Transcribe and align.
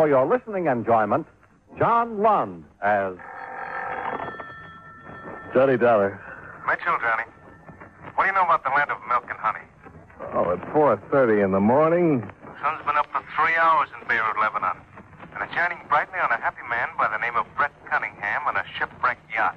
for 0.00 0.08
your 0.08 0.24
listening 0.24 0.64
enjoyment 0.64 1.26
John 1.78 2.22
Lund 2.22 2.64
as 2.82 3.12
Johnny 5.52 5.76
Dollar. 5.76 6.18
Mitchell, 6.66 6.96
Johnny. 7.04 7.24
What 8.14 8.24
do 8.24 8.28
you 8.28 8.32
know 8.32 8.44
about 8.44 8.64
the 8.64 8.70
land 8.70 8.90
of 8.90 8.96
milk 9.06 9.24
and 9.28 9.36
honey? 9.36 9.60
Oh, 10.32 10.52
at 10.52 10.60
4.30 10.72 11.44
in 11.44 11.52
the 11.52 11.60
morning, 11.60 12.20
The 12.20 12.52
sun's 12.64 12.80
been 12.86 12.96
up 12.96 13.08
for 13.12 13.20
three 13.36 13.54
hours 13.56 13.90
in 14.00 14.08
Beirut, 14.08 14.40
Lebanon. 14.40 14.78
And 15.34 15.44
it's 15.44 15.52
shining 15.52 15.76
brightly 15.90 16.18
on 16.18 16.30
a 16.32 16.40
happy 16.40 16.64
man 16.70 16.88
by 16.96 17.06
the 17.08 17.18
name 17.18 17.36
of 17.36 17.44
Brett 17.58 17.72
Cunningham 17.90 18.40
on 18.46 18.56
a 18.56 18.64
shipwrecked 18.78 19.30
yacht. 19.36 19.54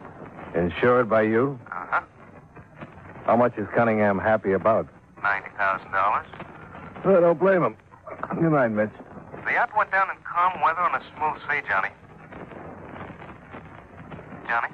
insured 0.56 1.10
by 1.10 1.22
you. 1.22 1.58
Uh-huh. 1.72 2.02
How 3.26 3.38
much 3.38 3.58
is 3.58 3.66
Cunningham 3.74 4.20
happy 4.20 4.52
about? 4.52 4.88
$90,000. 5.24 5.88
I 5.96 7.20
don't 7.22 7.40
blame 7.40 7.64
him. 7.64 7.78
Good 8.42 8.52
night, 8.52 8.72
Mitch. 8.72 8.90
The 9.46 9.52
yacht 9.52 9.76
went 9.78 9.92
down 9.92 10.10
in 10.10 10.16
calm 10.24 10.62
weather 10.62 10.80
on 10.80 10.96
a 10.96 11.04
smooth 11.16 11.42
sea, 11.50 11.68
Johnny. 11.68 11.90
Johnny? 14.48 14.70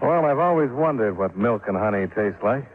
Well, 0.00 0.24
I've 0.24 0.38
always 0.38 0.70
wondered 0.70 1.16
what 1.16 1.36
milk 1.36 1.68
and 1.68 1.76
honey 1.76 2.06
taste 2.08 2.42
like. 2.42 2.66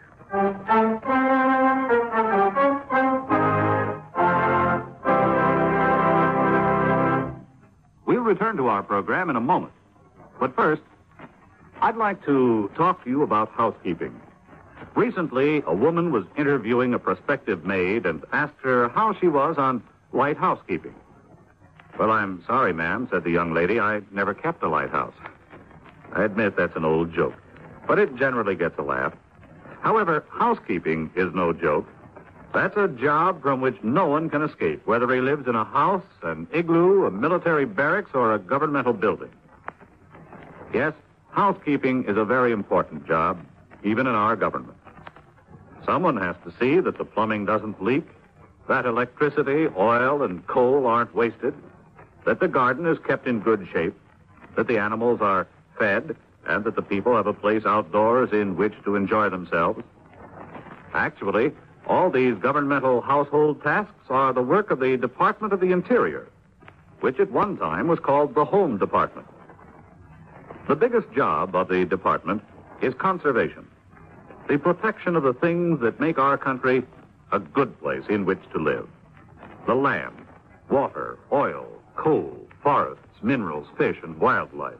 We'll 8.06 8.22
return 8.22 8.58
to 8.58 8.68
our 8.68 8.82
program 8.84 9.30
in 9.30 9.36
a 9.36 9.42
moment. 9.42 9.74
But 10.40 10.56
first, 10.56 10.82
I'd 11.82 11.98
like 11.98 12.26
to 12.26 12.72
talk 12.76 13.04
to 13.04 13.10
you 13.10 13.22
about 13.24 13.52
housekeeping. 13.52 14.20
Recently, 14.96 15.62
a 15.68 15.74
woman 15.74 16.12
was 16.12 16.26
interviewing 16.38 16.94
a 16.94 17.00
prospective 17.00 17.66
maid 17.66 18.06
and 18.06 18.24
asked 18.32 18.60
her 18.64 18.90
how 18.90 19.14
she 19.14 19.28
was 19.28 19.58
on 19.58 19.84
light 20.18 20.36
housekeeping. 20.36 20.96
Well, 21.98 22.12
I'm 22.12 22.44
sorry, 22.46 22.74
ma'am, 22.74 23.08
said 23.12 23.24
the 23.24 23.30
young 23.30 23.54
lady. 23.54 23.80
I 23.80 24.02
never 24.12 24.34
kept 24.34 24.64
a 24.64 24.68
lighthouse. 24.68 25.14
I 26.14 26.24
admit 26.24 26.58
that's 26.58 26.76
an 26.76 26.84
old 26.84 27.14
joke, 27.14 27.36
but 27.88 28.00
it 28.00 28.16
generally 28.16 28.56
gets 28.56 28.78
a 28.80 28.82
laugh. 28.82 29.14
However, 29.82 30.26
housekeeping 30.30 31.12
is 31.16 31.34
no 31.34 31.54
joke. 31.54 31.88
That's 32.54 32.76
a 32.78 32.88
job 32.88 33.42
from 33.42 33.62
which 33.62 33.76
no 33.84 34.08
one 34.08 34.30
can 34.30 34.42
escape, 34.42 34.86
whether 34.88 35.14
he 35.14 35.22
lives 35.22 35.48
in 35.48 35.56
a 35.56 35.64
house, 35.64 36.04
an 36.24 36.48
igloo, 36.52 37.06
a 37.06 37.12
military 37.12 37.66
barracks, 37.66 38.12
or 38.14 38.34
a 38.34 38.40
governmental 38.40 38.94
building. 38.94 39.30
Yes, 40.74 40.94
housekeeping 41.30 42.06
is 42.06 42.18
a 42.18 42.26
very 42.26 42.52
important 42.52 43.06
job, 43.06 43.40
even 43.84 44.08
in 44.08 44.16
our 44.16 44.36
government. 44.36 44.78
Someone 45.86 46.18
has 46.18 46.36
to 46.44 46.52
see 46.60 46.80
that 46.80 46.98
the 46.98 47.06
plumbing 47.06 47.46
doesn't 47.46 47.84
leak, 47.84 48.08
that 48.68 48.86
electricity, 48.86 49.68
oil, 49.78 50.24
and 50.24 50.46
coal 50.48 50.86
aren't 50.86 51.16
wasted, 51.16 51.54
that 52.26 52.40
the 52.40 52.48
garden 52.48 52.86
is 52.86 52.98
kept 53.08 53.28
in 53.28 53.40
good 53.40 53.68
shape, 53.72 53.96
that 54.56 54.68
the 54.68 54.78
animals 54.78 55.22
are 55.22 55.48
fed, 55.78 56.16
and 56.46 56.64
that 56.64 56.76
the 56.76 56.82
people 56.82 57.16
have 57.16 57.28
a 57.28 57.34
place 57.34 57.66
outdoors 57.66 58.32
in 58.32 58.56
which 58.56 58.74
to 58.84 58.96
enjoy 58.96 59.30
themselves. 59.30 59.84
Actually, 60.94 61.52
all 61.88 62.10
these 62.10 62.36
governmental 62.36 63.02
household 63.02 63.62
tasks 63.64 63.94
are 64.10 64.34
the 64.34 64.42
work 64.42 64.72
of 64.72 64.80
the 64.80 64.98
Department 64.98 65.54
of 65.54 65.60
the 65.60 65.72
Interior, 65.72 66.28
which 67.00 67.20
at 67.20 67.32
one 67.32 67.58
time 67.58 67.88
was 67.88 68.00
called 68.00 68.36
the 68.36 68.46
Home 68.46 68.78
Department. 68.78 69.28
The 70.68 70.76
biggest 70.76 71.10
job 71.14 71.56
of 71.56 71.70
the 71.70 71.86
department 71.86 72.44
is 72.82 72.94
conservation, 72.96 73.66
the 74.50 74.58
protection 74.58 75.16
of 75.16 75.24
the 75.24 75.34
things 75.34 75.80
that 75.82 76.00
make 76.00 76.18
our 76.18 76.38
country 76.38 76.84
a 77.32 77.40
good 77.40 77.80
place 77.80 78.04
in 78.10 78.26
which 78.26 78.40
to 78.54 78.60
live. 78.60 78.88
The 79.66 79.76
land, 79.76 80.26
water, 80.70 81.18
oil, 81.32 81.68
coal, 81.96 82.48
forests, 82.64 83.04
minerals, 83.22 83.68
fish, 83.78 83.98
and 84.04 84.18
wildlife. 84.20 84.78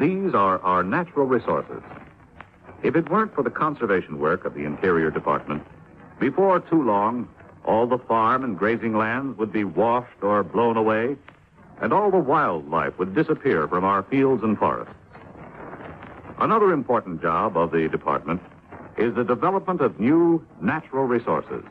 These 0.00 0.34
are 0.34 0.58
our 0.60 0.82
natural 0.82 1.26
resources. 1.26 1.82
If 2.82 2.96
it 2.96 3.10
weren't 3.10 3.34
for 3.34 3.44
the 3.44 3.50
conservation 3.50 4.18
work 4.18 4.44
of 4.44 4.54
the 4.54 4.64
Interior 4.64 5.10
Department, 5.10 5.64
before 6.18 6.60
too 6.60 6.82
long, 6.82 7.28
all 7.64 7.86
the 7.86 7.98
farm 7.98 8.42
and 8.42 8.58
grazing 8.58 8.96
lands 8.96 9.38
would 9.38 9.52
be 9.52 9.64
washed 9.64 10.22
or 10.22 10.42
blown 10.42 10.76
away, 10.76 11.16
and 11.80 11.92
all 11.92 12.10
the 12.10 12.18
wildlife 12.18 12.98
would 12.98 13.14
disappear 13.14 13.68
from 13.68 13.84
our 13.84 14.02
fields 14.04 14.42
and 14.42 14.58
forests. 14.58 14.94
Another 16.38 16.72
important 16.72 17.22
job 17.22 17.56
of 17.56 17.70
the 17.70 17.88
department 17.88 18.40
is 19.02 19.14
the 19.14 19.24
development 19.24 19.80
of 19.80 19.98
new 19.98 20.44
natural 20.60 21.04
resources 21.04 21.64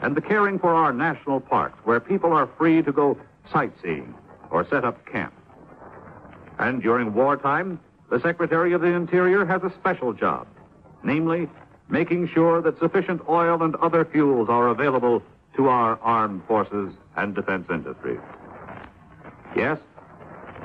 and 0.00 0.16
the 0.16 0.20
caring 0.20 0.58
for 0.58 0.74
our 0.74 0.92
national 0.92 1.40
parks 1.40 1.78
where 1.84 2.00
people 2.00 2.32
are 2.32 2.48
free 2.58 2.82
to 2.82 2.92
go 2.92 3.18
sightseeing 3.52 4.14
or 4.50 4.66
set 4.68 4.84
up 4.84 5.04
camp. 5.06 5.32
And 6.58 6.82
during 6.82 7.14
wartime, 7.14 7.80
the 8.10 8.20
Secretary 8.20 8.72
of 8.72 8.80
the 8.80 8.88
Interior 8.88 9.44
has 9.44 9.62
a 9.62 9.70
special 9.70 10.12
job, 10.12 10.46
namely, 11.02 11.48
making 11.88 12.28
sure 12.28 12.60
that 12.62 12.78
sufficient 12.78 13.22
oil 13.28 13.62
and 13.62 13.74
other 13.76 14.04
fuels 14.04 14.48
are 14.48 14.68
available 14.68 15.22
to 15.56 15.68
our 15.68 15.98
armed 16.00 16.42
forces 16.46 16.92
and 17.16 17.34
defense 17.34 17.66
industries. 17.70 18.20
Yes, 19.56 19.78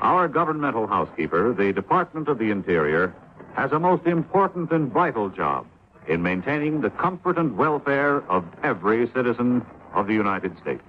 our 0.00 0.28
governmental 0.28 0.86
housekeeper, 0.86 1.52
the 1.52 1.72
Department 1.72 2.28
of 2.28 2.38
the 2.38 2.50
Interior, 2.50 3.14
has 3.54 3.72
a 3.72 3.78
most 3.78 4.06
important 4.06 4.70
and 4.70 4.92
vital 4.92 5.28
job 5.28 5.66
in 6.08 6.22
maintaining 6.22 6.80
the 6.80 6.90
comfort 6.90 7.38
and 7.38 7.56
welfare 7.56 8.22
of 8.30 8.44
every 8.62 9.06
citizen 9.12 9.64
of 9.94 10.06
the 10.06 10.14
United 10.14 10.58
States. 10.60 10.82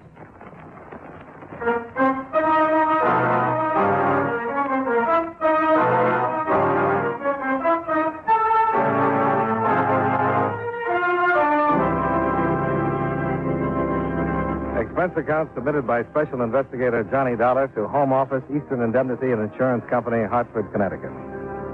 Expense 14.80 15.14
account 15.18 15.50
submitted 15.56 15.88
by 15.88 16.04
Special 16.12 16.42
Investigator 16.42 17.04
Johnny 17.10 17.36
Dollar 17.36 17.68
to 17.70 17.88
Home 17.88 18.12
Office, 18.12 18.44
Eastern 18.50 18.82
Indemnity 18.82 19.32
and 19.32 19.42
Insurance 19.42 19.84
Company, 19.90 20.26
Hartford, 20.28 20.72
Connecticut. 20.72 21.29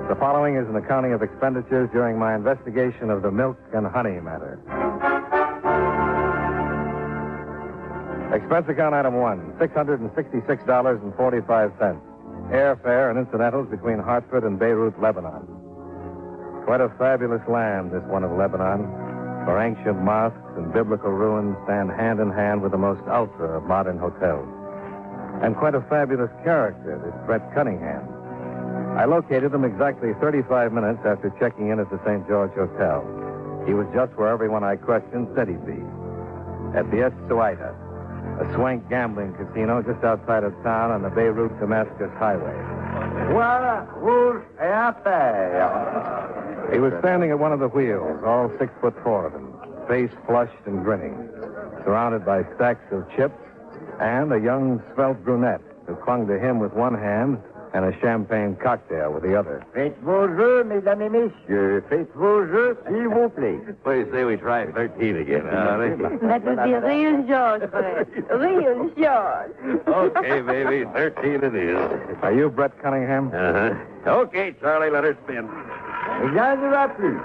The 0.08 0.16
following 0.20 0.56
is 0.56 0.68
an 0.70 0.76
accounting 0.76 1.14
of 1.14 1.24
expenditures 1.24 1.90
during 1.92 2.20
my 2.20 2.36
investigation 2.36 3.10
of 3.10 3.24
the 3.24 3.32
milk 3.32 3.58
and 3.74 3.88
honey 3.88 4.20
matter. 4.22 4.60
Expense 8.32 8.70
account 8.70 8.94
item 8.94 9.16
one, 9.16 9.52
$666.45. 9.58 12.02
Airfare 12.54 13.10
and 13.10 13.18
incidentals 13.18 13.68
between 13.72 13.98
Hartford 13.98 14.44
and 14.44 14.60
Beirut, 14.60 14.94
Lebanon. 15.02 15.42
Quite 16.66 16.82
a 16.82 16.90
fabulous 17.00 17.42
land, 17.50 17.92
this 17.92 18.04
one 18.06 18.24
of 18.24 18.30
Lebanon, 18.30 18.86
where 19.48 19.60
ancient 19.60 20.00
mosques 20.04 20.38
and 20.56 20.72
biblical 20.72 21.10
ruins 21.10 21.58
stand 21.66 21.90
hand 21.90 22.20
in 22.20 22.30
hand 22.30 22.62
with 22.62 22.72
the 22.72 22.78
most 22.78 23.02
ultra 23.10 23.58
of 23.58 23.64
modern 23.64 23.98
hotels. 23.98 24.48
And 25.42 25.58
quite 25.58 25.74
a 25.74 25.82
fabulous 25.90 26.30
character, 26.44 27.02
this 27.04 27.16
Brett 27.26 27.52
Cunningham. 27.56 28.15
I 28.96 29.04
located 29.04 29.54
him 29.54 29.66
exactly 29.66 30.14
35 30.22 30.72
minutes 30.72 31.00
after 31.06 31.30
checking 31.38 31.70
in 31.70 31.80
at 31.80 31.90
the 31.90 32.00
St. 32.06 32.26
George 32.30 32.54
Hotel. 32.54 33.04
He 33.68 33.74
was 33.74 33.88
just 33.94 34.16
where 34.16 34.30
everyone 34.30 34.64
I 34.64 34.78
questioned 34.78 35.28
said 35.36 35.50
he'd 35.50 35.66
be. 35.66 35.84
At 36.74 36.90
the 36.92 37.12
Estuaita, 37.12 37.76
a 38.40 38.54
swank 38.56 38.88
gambling 38.90 39.34
casino 39.34 39.82
just 39.82 40.02
outside 40.04 40.46
of 40.46 40.54
town 40.64 40.92
on 40.92 41.02
the 41.02 41.10
Beirut 41.10 41.60
Damascus 41.60 42.10
Highway. 42.18 42.56
Well, 43.34 43.86
who's 44.00 44.42
happy? 44.58 45.60
He 46.72 46.80
was 46.80 46.94
standing 47.00 47.32
at 47.32 47.40
one 47.40 47.52
of 47.52 47.60
the 47.60 47.68
wheels, 47.68 48.24
all 48.26 48.50
six 48.58 48.72
foot 48.80 48.96
four 49.04 49.28
of 49.28 49.34
him, 49.34 49.54
face 49.90 50.12
flushed 50.26 50.66
and 50.66 50.84
grinning, 50.86 51.30
surrounded 51.84 52.26
by 52.26 52.44
stacks 52.56 52.86
of 52.94 53.04
chips 53.14 53.40
and 54.00 54.32
a 54.32 54.40
young, 54.40 54.82
svelte 54.94 55.22
brunette 55.26 55.62
who 55.86 55.96
clung 55.96 56.28
to 56.28 56.40
him 56.40 56.60
with 56.60 56.74
one 56.74 56.96
hand 56.96 57.40
and 57.76 57.84
a 57.84 58.00
champagne 58.00 58.56
cocktail 58.56 59.12
with 59.12 59.22
the 59.24 59.36
other. 59.36 59.62
Faites 59.76 60.00
vos 60.02 60.30
jeux, 60.30 60.64
mesdames 60.64 61.02
et 61.02 61.10
messieurs. 61.10 61.84
Faites 61.90 62.08
vos 62.16 62.46
jeux, 62.48 62.78
s'il 62.88 63.10
vous 63.10 63.28
plaît. 63.28 63.60
What 63.84 63.94
do 63.96 64.00
you 64.00 64.08
say 64.14 64.24
we 64.24 64.38
try 64.38 64.66
13 64.72 65.18
again, 65.18 65.44
That 66.22 66.44
would 66.46 66.64
be 66.64 66.74
real 66.74 67.24
George, 67.28 67.70
Fred. 67.72 68.08
Real 68.32 68.90
George. 68.96 69.52
Okay, 69.88 70.42
baby, 70.42 70.86
13 70.94 71.44
it 71.44 71.54
is. 71.54 71.78
Are 72.24 72.32
you 72.32 72.50
Brett 72.50 72.72
Cunningham? 72.82 73.28
Uh-huh. 73.34 73.74
Okay, 74.24 74.56
Charlie, 74.62 74.90
let 74.90 75.04
her 75.04 75.18
spin. 75.26 75.50
J'en 76.34 76.56
dirai 76.56 76.88
plus. 76.96 77.20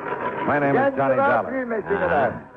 My 0.49 0.59
name 0.59 0.75
is 0.75 0.95
Johnny 0.97 1.15
J'en 1.15 1.15
dirai 1.15 1.17
Dollar. 1.17 1.45
plus, 1.45 1.67
messieurs, 1.67 1.99
mesdames. 2.01 2.50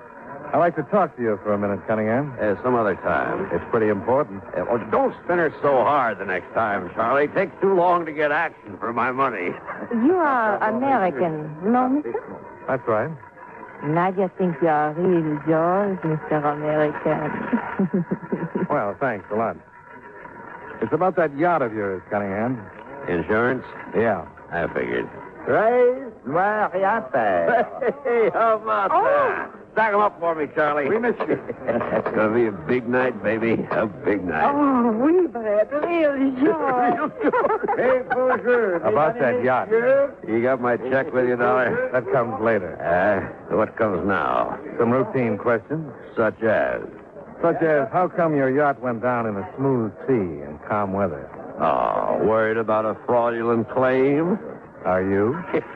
I'd 0.54 0.60
like 0.60 0.76
to 0.76 0.84
talk 0.84 1.16
to 1.18 1.22
you 1.24 1.40
for 1.42 1.54
a 1.54 1.58
minute, 1.58 1.80
Cunningham. 1.88 2.38
Uh, 2.40 2.54
some 2.62 2.76
other 2.76 2.94
time. 2.98 3.50
It's 3.52 3.64
pretty 3.72 3.88
important. 3.90 4.44
Uh, 4.56 4.66
oh, 4.70 4.78
don't 4.92 5.16
spin 5.24 5.40
her 5.40 5.52
so 5.64 5.82
hard 5.84 6.20
the 6.20 6.26
next 6.26 6.54
time, 6.54 6.92
Charlie. 6.94 7.28
Takes 7.30 7.60
too 7.60 7.74
long 7.74 8.06
to 8.06 8.12
get 8.12 8.32
action 8.32 8.78
for 8.80 8.94
my 8.94 9.12
money. 9.12 9.50
You 9.92 10.14
are 10.14 10.58
American, 10.64 11.50
no, 11.74 11.90
mister? 11.90 12.14
That's 12.68 12.88
right. 12.88 13.10
Nadia 13.84 14.30
thinks 14.38 14.58
you 14.62 14.68
are 14.68 14.94
real 14.94 15.42
George, 15.48 16.00
Mr. 16.02 16.54
American. 16.54 18.06
Well, 18.70 18.96
thanks 19.00 19.26
a 19.32 19.36
lot. 19.36 19.58
It's 20.82 20.94
about 20.94 21.16
that 21.18 21.36
yacht 21.38 21.62
of 21.62 21.74
yours, 21.74 22.02
Cunningham. 22.10 22.60
Insurance? 23.08 23.64
Yeah. 23.96 24.26
I 24.52 24.68
figured. 24.68 25.08
Très 25.46 26.12
noir 26.26 26.72
yacht. 26.80 27.12
Hey, 28.04 28.30
how 28.34 28.56
about 28.56 28.90
that? 28.90 29.63
Stack 29.74 29.94
'em 29.94 30.02
up 30.02 30.20
for 30.20 30.36
me, 30.36 30.48
Charlie. 30.56 30.88
Oui, 30.88 30.96
you. 30.98 31.10
it's 31.68 32.10
going 32.16 32.30
to 32.30 32.36
be 32.36 32.46
a 32.46 32.52
big 32.52 32.88
night, 32.88 33.22
baby. 33.24 33.54
A 33.72 33.88
big 33.88 34.24
night. 34.24 34.44
Oh, 34.54 34.92
oui, 34.92 35.26
Brett, 35.28 35.72
real 35.74 36.14
George. 36.40 37.12
Hey, 37.78 38.02
bonjour. 38.08 38.76
About 38.76 39.18
that 39.20 39.44
yacht. 39.44 39.70
You 40.28 40.42
got 40.44 40.62
my 40.62 40.78
check 40.78 41.12
with 41.12 41.28
you, 41.28 41.36
Dollar? 41.38 41.90
That 41.92 42.12
comes 42.12 42.40
later. 42.44 42.78
Uh, 42.80 43.56
what 43.56 43.76
comes 43.76 44.06
now? 44.08 44.60
Some 44.78 44.92
routine 44.92 45.38
questions, 45.40 45.92
Such 46.16 46.42
as? 46.44 46.82
such 47.42 47.62
as 47.62 47.90
how 47.92 48.08
come 48.08 48.36
your 48.38 48.50
yacht 48.50 48.80
went 48.80 49.02
down 49.02 49.26
in 49.26 49.36
a 49.36 49.50
smooth 49.58 49.92
sea 50.08 50.44
and 50.46 50.60
calm 50.70 50.94
weather? 50.94 51.30
Oh, 51.60 52.24
worried 52.24 52.58
about 52.58 52.86
a 52.86 52.96
fraudulent 53.06 53.70
claim? 53.72 54.38
Are 54.86 55.02
you? 55.02 55.44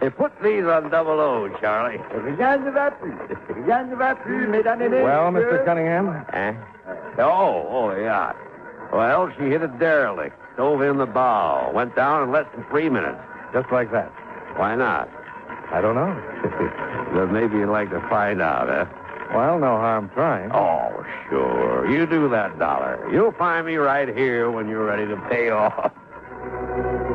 hey, 0.00 0.10
put 0.10 0.32
these 0.42 0.64
on 0.64 0.90
double 0.90 1.20
O, 1.20 1.48
Charlie. 1.60 1.98
Rien 2.12 2.64
ne 2.64 2.70
va 2.70 2.90
plus. 2.90 3.14
Rien 3.64 3.88
ne 3.90 3.94
va 3.96 4.14
plus, 4.16 4.46
mesdames 4.48 4.82
et 4.82 4.88
messieurs. 4.88 5.04
Well, 5.04 5.30
Mr. 5.32 5.64
Cunningham, 5.64 6.24
Eh? 6.32 6.52
Oh, 7.18 7.66
oh, 7.70 7.94
yeah. 7.96 8.32
Well, 8.92 9.30
she 9.38 9.44
hit 9.44 9.62
a 9.62 9.68
derelict, 9.68 10.36
stove 10.54 10.82
in 10.82 10.98
the 10.98 11.06
bow, 11.06 11.70
went 11.72 11.94
down 11.96 12.24
in 12.24 12.32
less 12.32 12.46
than 12.54 12.64
three 12.70 12.88
minutes. 12.90 13.18
just 13.52 13.70
like 13.72 13.90
that. 13.92 14.10
Why 14.56 14.74
not? 14.74 15.08
I 15.72 15.80
don't 15.80 15.94
know. 15.94 16.12
Then 17.14 17.30
maybe 17.30 17.58
you'd 17.58 17.68
like 17.70 17.90
to 17.90 18.00
find 18.08 18.40
out, 18.40 18.70
eh? 18.70 18.86
well, 19.34 19.58
no 19.58 19.76
harm 19.76 20.10
trying. 20.14 20.50
Oh, 20.52 21.04
sure. 21.28 21.86
You 21.90 22.06
do 22.06 22.26
that, 22.30 22.58
Dollar. 22.58 22.98
You'll 23.12 23.32
find 23.32 23.66
me 23.66 23.76
right 23.76 24.08
here 24.08 24.50
when 24.50 24.66
you're 24.68 24.84
ready 24.86 25.06
to 25.06 25.16
pay 25.28 25.50
off. 25.50 25.92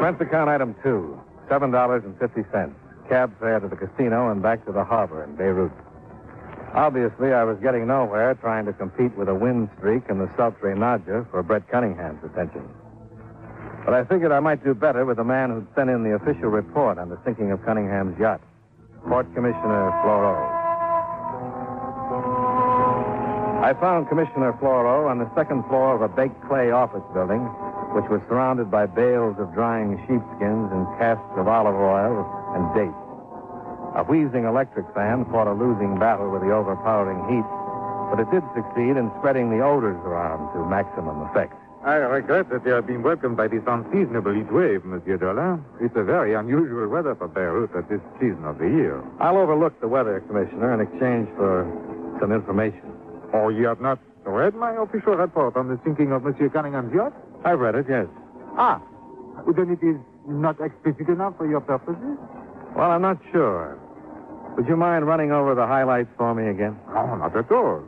Expense 0.00 0.28
account 0.28 0.48
item 0.48 0.74
two, 0.82 1.20
seven 1.46 1.70
dollars 1.70 2.02
and 2.06 2.18
fifty 2.18 2.40
cents. 2.50 2.72
Cab 3.10 3.38
fare 3.38 3.60
to 3.60 3.68
the 3.68 3.76
casino 3.76 4.32
and 4.32 4.40
back 4.40 4.64
to 4.64 4.72
the 4.72 4.82
harbor 4.82 5.22
in 5.22 5.36
Beirut. 5.36 5.70
Obviously, 6.72 7.34
I 7.34 7.44
was 7.44 7.58
getting 7.60 7.86
nowhere 7.86 8.32
trying 8.40 8.64
to 8.64 8.72
compete 8.72 9.14
with 9.18 9.28
a 9.28 9.34
wind 9.34 9.68
streak 9.76 10.04
and 10.08 10.18
the 10.18 10.30
sultry 10.38 10.72
Nadja 10.74 11.30
for 11.30 11.42
Brett 11.42 11.68
Cunningham's 11.68 12.24
attention. 12.24 12.66
But 13.84 13.92
I 13.92 14.04
figured 14.04 14.32
I 14.32 14.40
might 14.40 14.64
do 14.64 14.72
better 14.72 15.04
with 15.04 15.18
the 15.18 15.24
man 15.24 15.50
who'd 15.50 15.66
sent 15.76 15.90
in 15.90 16.02
the 16.02 16.14
official 16.14 16.48
report 16.48 16.96
on 16.96 17.10
the 17.10 17.18
sinking 17.22 17.52
of 17.52 17.62
Cunningham's 17.66 18.18
yacht, 18.18 18.40
Port 19.06 19.26
Commissioner 19.34 19.92
Floro. 20.00 20.32
I 23.60 23.74
found 23.78 24.08
Commissioner 24.08 24.54
Floro 24.54 25.10
on 25.10 25.18
the 25.18 25.28
second 25.36 25.62
floor 25.68 25.94
of 25.94 26.00
a 26.00 26.08
baked 26.08 26.40
clay 26.48 26.70
office 26.70 27.04
building, 27.12 27.44
which 27.92 28.08
was 28.08 28.20
surrounded 28.28 28.70
by 28.70 28.86
bales 28.86 29.36
of 29.38 29.52
drying 29.52 29.98
sheepskins 30.06 30.70
and 30.70 30.86
casks 30.98 31.34
of 31.36 31.48
olive 31.48 31.74
oil 31.74 32.22
and 32.54 32.62
dates. 32.74 33.04
A 33.98 34.04
wheezing 34.06 34.44
electric 34.44 34.86
fan 34.94 35.24
fought 35.26 35.50
a 35.50 35.54
losing 35.54 35.98
battle 35.98 36.30
with 36.30 36.42
the 36.42 36.54
overpowering 36.54 37.18
heat, 37.26 37.48
but 38.10 38.22
it 38.22 38.30
did 38.30 38.46
succeed 38.54 38.94
in 38.94 39.10
spreading 39.18 39.50
the 39.50 39.62
odors 39.62 39.98
around 40.06 40.52
to 40.54 40.62
maximum 40.70 41.22
effect. 41.30 41.54
I 41.82 41.94
regret 41.96 42.50
that 42.50 42.64
you 42.66 42.72
have 42.72 42.86
been 42.86 43.02
welcomed 43.02 43.38
by 43.38 43.48
this 43.48 43.62
unseasonable 43.66 44.34
heat 44.34 44.52
wave, 44.52 44.84
Monsieur 44.84 45.16
Dolan. 45.16 45.64
It's 45.80 45.96
a 45.96 46.04
very 46.04 46.34
unusual 46.34 46.86
weather 46.88 47.14
for 47.14 47.26
Beirut 47.26 47.74
at 47.74 47.88
this 47.88 48.00
season 48.20 48.44
of 48.44 48.58
the 48.58 48.68
year. 48.68 49.02
I'll 49.18 49.38
overlook 49.38 49.80
the 49.80 49.88
weather, 49.88 50.20
Commissioner, 50.28 50.74
in 50.74 50.80
exchange 50.80 51.28
for 51.36 51.64
some 52.20 52.32
information. 52.32 52.92
Oh, 53.32 53.48
you 53.48 53.66
have 53.66 53.80
not 53.80 53.98
read 54.24 54.54
my 54.54 54.76
official 54.76 55.14
report 55.14 55.56
on 55.56 55.68
the 55.68 55.80
sinking 55.82 56.12
of 56.12 56.22
Monsieur 56.22 56.50
Cunningham's 56.50 56.92
yacht? 56.94 57.14
I've 57.44 57.58
read 57.58 57.74
it, 57.74 57.86
yes. 57.88 58.06
Ah, 58.56 58.82
then 59.56 59.70
it 59.70 59.84
is 59.84 59.96
not 60.26 60.60
explicit 60.60 61.08
enough 61.08 61.36
for 61.36 61.48
your 61.48 61.60
purposes? 61.60 62.18
Well, 62.76 62.90
I'm 62.90 63.02
not 63.02 63.18
sure. 63.32 63.78
Would 64.56 64.68
you 64.68 64.76
mind 64.76 65.06
running 65.06 65.32
over 65.32 65.54
the 65.54 65.66
highlights 65.66 66.10
for 66.16 66.34
me 66.34 66.48
again? 66.48 66.76
No, 66.88 67.16
not 67.16 67.36
at 67.36 67.50
all. 67.50 67.82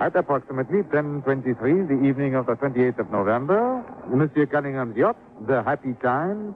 At 0.00 0.16
approximately 0.16 0.82
10.23, 0.82 1.88
the 1.88 2.06
evening 2.06 2.34
of 2.34 2.46
the 2.46 2.54
28th 2.54 2.98
of 2.98 3.10
November, 3.10 3.84
Monsieur 4.08 4.46
Cunningham's 4.46 4.96
yacht, 4.96 5.16
the 5.46 5.62
Happy 5.62 5.94
Times, 6.02 6.54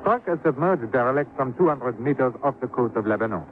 struck 0.00 0.26
a 0.28 0.38
submerged 0.44 0.92
derelict 0.92 1.30
some 1.36 1.54
200 1.54 2.00
meters 2.00 2.32
off 2.42 2.54
the 2.60 2.68
coast 2.68 2.96
of 2.96 3.06
Lebanon. 3.06 3.44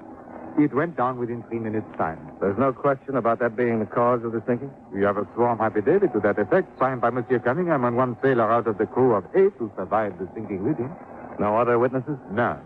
It 0.56 0.72
went 0.72 0.96
down 0.96 1.18
within 1.18 1.42
three 1.44 1.58
minutes' 1.58 1.90
time. 1.98 2.30
There's 2.40 2.56
no 2.56 2.72
question 2.72 3.16
about 3.16 3.40
that 3.40 3.56
being 3.56 3.80
the 3.80 3.86
cause 3.86 4.22
of 4.22 4.30
the 4.30 4.42
sinking? 4.46 4.70
We 4.92 5.02
have 5.02 5.16
a 5.16 5.26
sworn 5.34 5.60
affidavit 5.60 6.12
to 6.12 6.20
that 6.20 6.38
effect, 6.38 6.78
signed 6.78 7.00
by 7.00 7.10
Monsieur 7.10 7.40
Cunningham 7.40 7.84
and 7.84 7.96
one 7.96 8.16
sailor 8.22 8.50
out 8.52 8.68
of 8.68 8.78
the 8.78 8.86
crew 8.86 9.14
of 9.14 9.24
eight 9.34 9.52
who 9.58 9.72
survived 9.76 10.20
the 10.20 10.28
sinking 10.32 10.62
with 10.62 10.78
him. 10.78 10.94
No 11.40 11.56
other 11.56 11.78
witnesses? 11.80 12.18
None. 12.30 12.60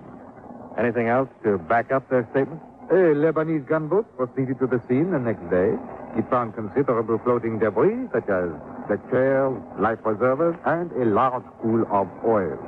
Anything 0.76 1.08
else 1.08 1.30
to 1.44 1.56
back 1.56 1.90
up 1.90 2.08
their 2.10 2.28
statement? 2.30 2.60
A 2.90 3.16
Lebanese 3.16 3.66
gunboat 3.66 4.06
proceeded 4.16 4.58
to 4.60 4.66
the 4.66 4.82
scene 4.86 5.10
the 5.10 5.18
next 5.18 5.48
day. 5.48 5.72
It 6.16 6.28
found 6.28 6.54
considerable 6.54 7.18
floating 7.24 7.58
debris, 7.58 8.08
such 8.12 8.28
as 8.28 8.50
the 8.88 9.00
chairs, 9.10 9.56
life 9.78 10.02
preservers, 10.02 10.56
and 10.66 10.92
a 10.92 11.04
large 11.06 11.44
pool 11.62 11.86
of 11.90 12.08
oil. 12.24 12.58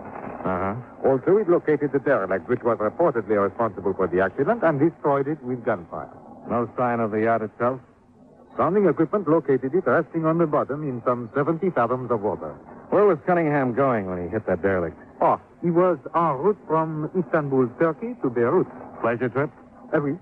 Uh-huh. 0.41 0.75
Also, 1.05 1.37
it 1.37 1.49
located 1.49 1.93
the 1.93 1.99
derelict, 1.99 2.49
which 2.49 2.63
was 2.63 2.79
reportedly 2.79 3.37
responsible 3.37 3.93
for 3.93 4.07
the 4.07 4.21
accident, 4.21 4.63
and 4.63 4.81
destroyed 4.81 5.29
it 5.29 5.43
with 5.43 5.65
gunfire. 5.65 6.09
No 6.49 6.69
sign 6.77 7.01
of 7.01 7.11
the 7.11 7.23
yacht 7.23 7.43
itself? 7.43 7.81
Sounding 8.57 8.89
equipment 8.89 9.29
located 9.29 9.75
it 9.75 9.87
resting 9.87 10.25
on 10.25 10.39
the 10.39 10.47
bottom 10.47 10.83
in 10.83 11.03
some 11.05 11.31
70 11.35 11.71
fathoms 11.71 12.11
of 12.11 12.23
water. 12.23 12.55
Where 12.91 13.05
was 13.05 13.19
Cunningham 13.27 13.75
going 13.75 14.07
when 14.07 14.23
he 14.23 14.29
hit 14.29 14.47
that 14.47 14.63
derelict? 14.63 14.97
Oh, 15.21 15.41
he 15.63 15.71
was 15.71 15.99
en 16.15 16.37
route 16.39 16.59
from 16.67 17.11
Istanbul, 17.17 17.69
Turkey 17.79 18.17
to 18.23 18.31
Beirut. 18.31 18.67
Pleasure 19.01 19.29
trip? 19.29 19.51
Uh, 19.95 20.01
oui. 20.01 20.19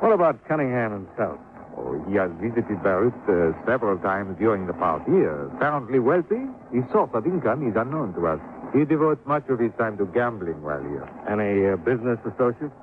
What 0.00 0.12
about 0.12 0.46
Cunningham 0.46 0.92
himself? 0.92 1.40
Oh, 1.76 1.98
he 2.08 2.14
has 2.14 2.30
visited 2.40 2.82
Beirut 2.82 3.14
uh, 3.28 3.52
several 3.66 3.98
times 3.98 4.36
during 4.38 4.66
the 4.66 4.74
past 4.74 5.08
year. 5.08 5.46
Apparently 5.56 5.98
wealthy, 5.98 6.46
his 6.72 6.84
source 6.92 7.10
of 7.14 7.26
income 7.26 7.66
is 7.68 7.74
unknown 7.74 8.14
to 8.14 8.26
us. 8.26 8.40
He 8.72 8.84
devotes 8.84 9.24
much 9.26 9.48
of 9.48 9.58
his 9.58 9.72
time 9.78 9.96
to 9.98 10.06
gambling 10.06 10.62
while 10.62 10.82
here. 10.82 11.08
Any 11.28 11.66
uh, 11.66 11.76
business 11.76 12.18
associates? 12.24 12.74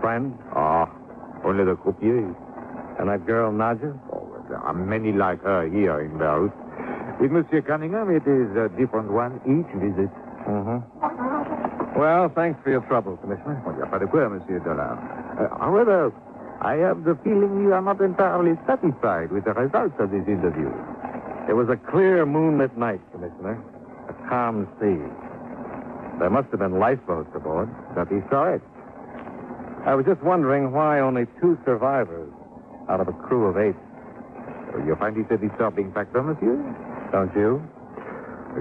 Friends? 0.00 0.36
Ah, 0.54 0.90
only 1.44 1.64
the 1.64 1.76
croupiers. 1.76 2.36
And 2.98 3.08
that 3.08 3.26
girl, 3.26 3.52
Nadja? 3.52 3.98
Oh, 4.12 4.44
there 4.48 4.58
are 4.58 4.74
many 4.74 5.12
like 5.12 5.42
her 5.42 5.68
here 5.68 6.00
in 6.00 6.18
Beirut. 6.18 6.52
With 7.20 7.30
Monsieur 7.32 7.62
Cunningham, 7.62 8.10
it 8.10 8.26
is 8.28 8.54
a 8.56 8.68
different 8.76 9.10
one 9.10 9.40
each 9.48 9.72
visit. 9.80 10.12
Mm-hmm. 10.44 11.98
Well, 11.98 12.28
thanks 12.34 12.60
for 12.62 12.70
your 12.70 12.82
trouble, 12.82 13.16
Commissioner. 13.16 13.62
Oh, 13.66 13.74
yeah, 13.78 13.86
pas 13.86 13.98
de 13.98 14.06
quoi, 14.06 14.28
Monsieur 14.28 14.60
Dollard. 14.60 14.98
Uh, 15.40 15.56
however, 15.58 16.12
I 16.60 16.74
have 16.74 17.04
the 17.04 17.16
feeling 17.24 17.62
you 17.62 17.72
are 17.72 17.80
not 17.80 18.00
entirely 18.00 18.52
satisfied 18.66 19.32
with 19.32 19.44
the 19.44 19.54
results 19.54 19.94
of 19.98 20.10
this 20.10 20.28
interview. 20.28 20.68
It 21.48 21.54
was 21.54 21.68
a 21.70 21.76
clear 21.76 22.26
moonlit 22.26 22.76
night, 22.76 23.00
Commissioner. 23.12 23.62
Calm 24.28 24.66
sea. 24.80 24.98
There 26.18 26.30
must 26.30 26.48
have 26.50 26.60
been 26.60 26.78
lifeboats 26.78 27.30
aboard. 27.34 27.68
That 27.94 28.10
is 28.10 28.22
correct. 28.30 28.64
I 29.86 29.94
was 29.94 30.04
just 30.06 30.22
wondering 30.22 30.72
why 30.72 31.00
only 31.00 31.26
two 31.40 31.58
survivors 31.64 32.32
out 32.88 33.00
of 33.00 33.08
a 33.08 33.12
crew 33.12 33.46
of 33.46 33.56
eight. 33.56 33.76
So 34.72 34.82
you 34.84 34.96
find 34.96 35.16
he 35.16 35.22
said 35.28 35.42
it 35.42 35.46
a 35.46 35.48
disturbing 35.48 35.92
factor, 35.92 36.22
Monsieur? 36.22 36.58
Don't 37.12 37.34
you? 37.36 37.62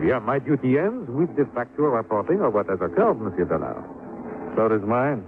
Yeah, 0.06 0.20
my 0.20 0.40
duty 0.40 0.78
ends 0.78 1.10
with 1.10 1.34
the 1.36 1.48
factual 1.56 1.90
reporting 1.90 2.42
of 2.42 2.54
what 2.54 2.68
has 2.68 2.80
occurred, 2.82 3.16
Monsieur 3.16 3.46
Dollard. 3.46 3.84
So 4.56 4.68
does 4.68 4.84
mine. 4.84 5.24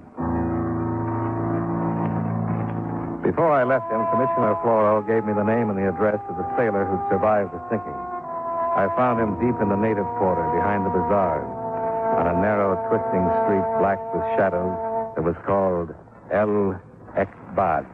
Before 3.23 3.51
I 3.51 3.63
left 3.63 3.91
him, 3.91 4.03
Commissioner 4.11 4.55
Floro 4.63 5.01
gave 5.07 5.25
me 5.25 5.33
the 5.33 5.43
name 5.43 5.69
and 5.69 5.77
the 5.79 5.87
address 5.87 6.19
of 6.29 6.37
the 6.37 6.47
sailor 6.55 6.85
who'd 6.85 7.03
survived 7.09 7.51
the 7.51 7.61
sinking. 7.69 8.16
I 8.77 8.85
found 8.95 9.19
him 9.19 9.33
deep 9.41 9.59
in 9.59 9.69
the 9.69 9.75
native 9.75 10.05
quarter 10.21 10.45
behind 10.53 10.85
the 10.85 10.93
bazaars 10.93 11.49
on 12.21 12.27
a 12.27 12.33
narrow, 12.39 12.77
twisting 12.89 13.25
street 13.41 13.65
black 13.81 13.97
with 14.13 14.21
shadows 14.37 14.77
that 15.15 15.23
was 15.23 15.35
called 15.47 15.95
El 16.29 16.79
Ekbad. 17.17 17.87